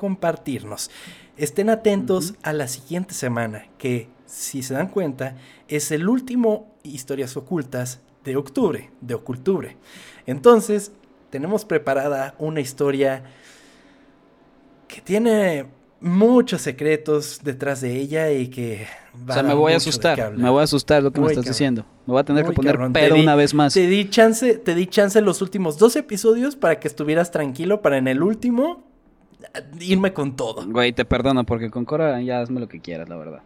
[1.38, 5.36] Estén atentos a la siguiente semana, que si se dan cuenta,
[5.68, 9.78] es el último Historias Ocultas de octubre, de Ocultubre.
[10.26, 10.92] Entonces,
[11.30, 13.24] tenemos preparada una historia
[14.88, 15.66] que tiene
[16.00, 18.86] muchos secretos detrás de ella y que
[19.18, 20.34] va o sea, me voy a asustar.
[20.36, 21.52] Me voy a asustar lo que me estás cabrón.
[21.54, 21.86] diciendo.
[22.06, 22.94] Me voy a tener Muy que poner cabrón.
[22.94, 23.74] Pedo di- una vez más.
[23.74, 27.98] Te di chance, te di chance los últimos dos episodios para que estuvieras tranquilo para
[27.98, 28.84] en el último
[29.80, 30.66] irme con todo.
[30.66, 33.42] Güey, te perdono porque con Cora ya hazme lo que quieras, la verdad.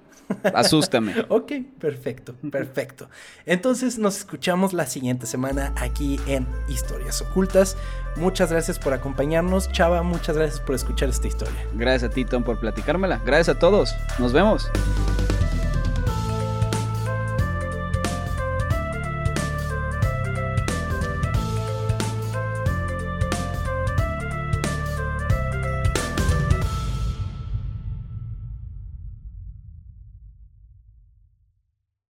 [0.53, 1.15] Asústame.
[1.29, 3.09] Ok, perfecto, perfecto.
[3.45, 7.77] Entonces nos escuchamos la siguiente semana aquí en Historias Ocultas.
[8.15, 9.71] Muchas gracias por acompañarnos.
[9.71, 11.67] Chava, muchas gracias por escuchar esta historia.
[11.75, 13.21] Gracias a ti, Tom, por platicármela.
[13.25, 13.93] Gracias a todos.
[14.19, 14.69] Nos vemos.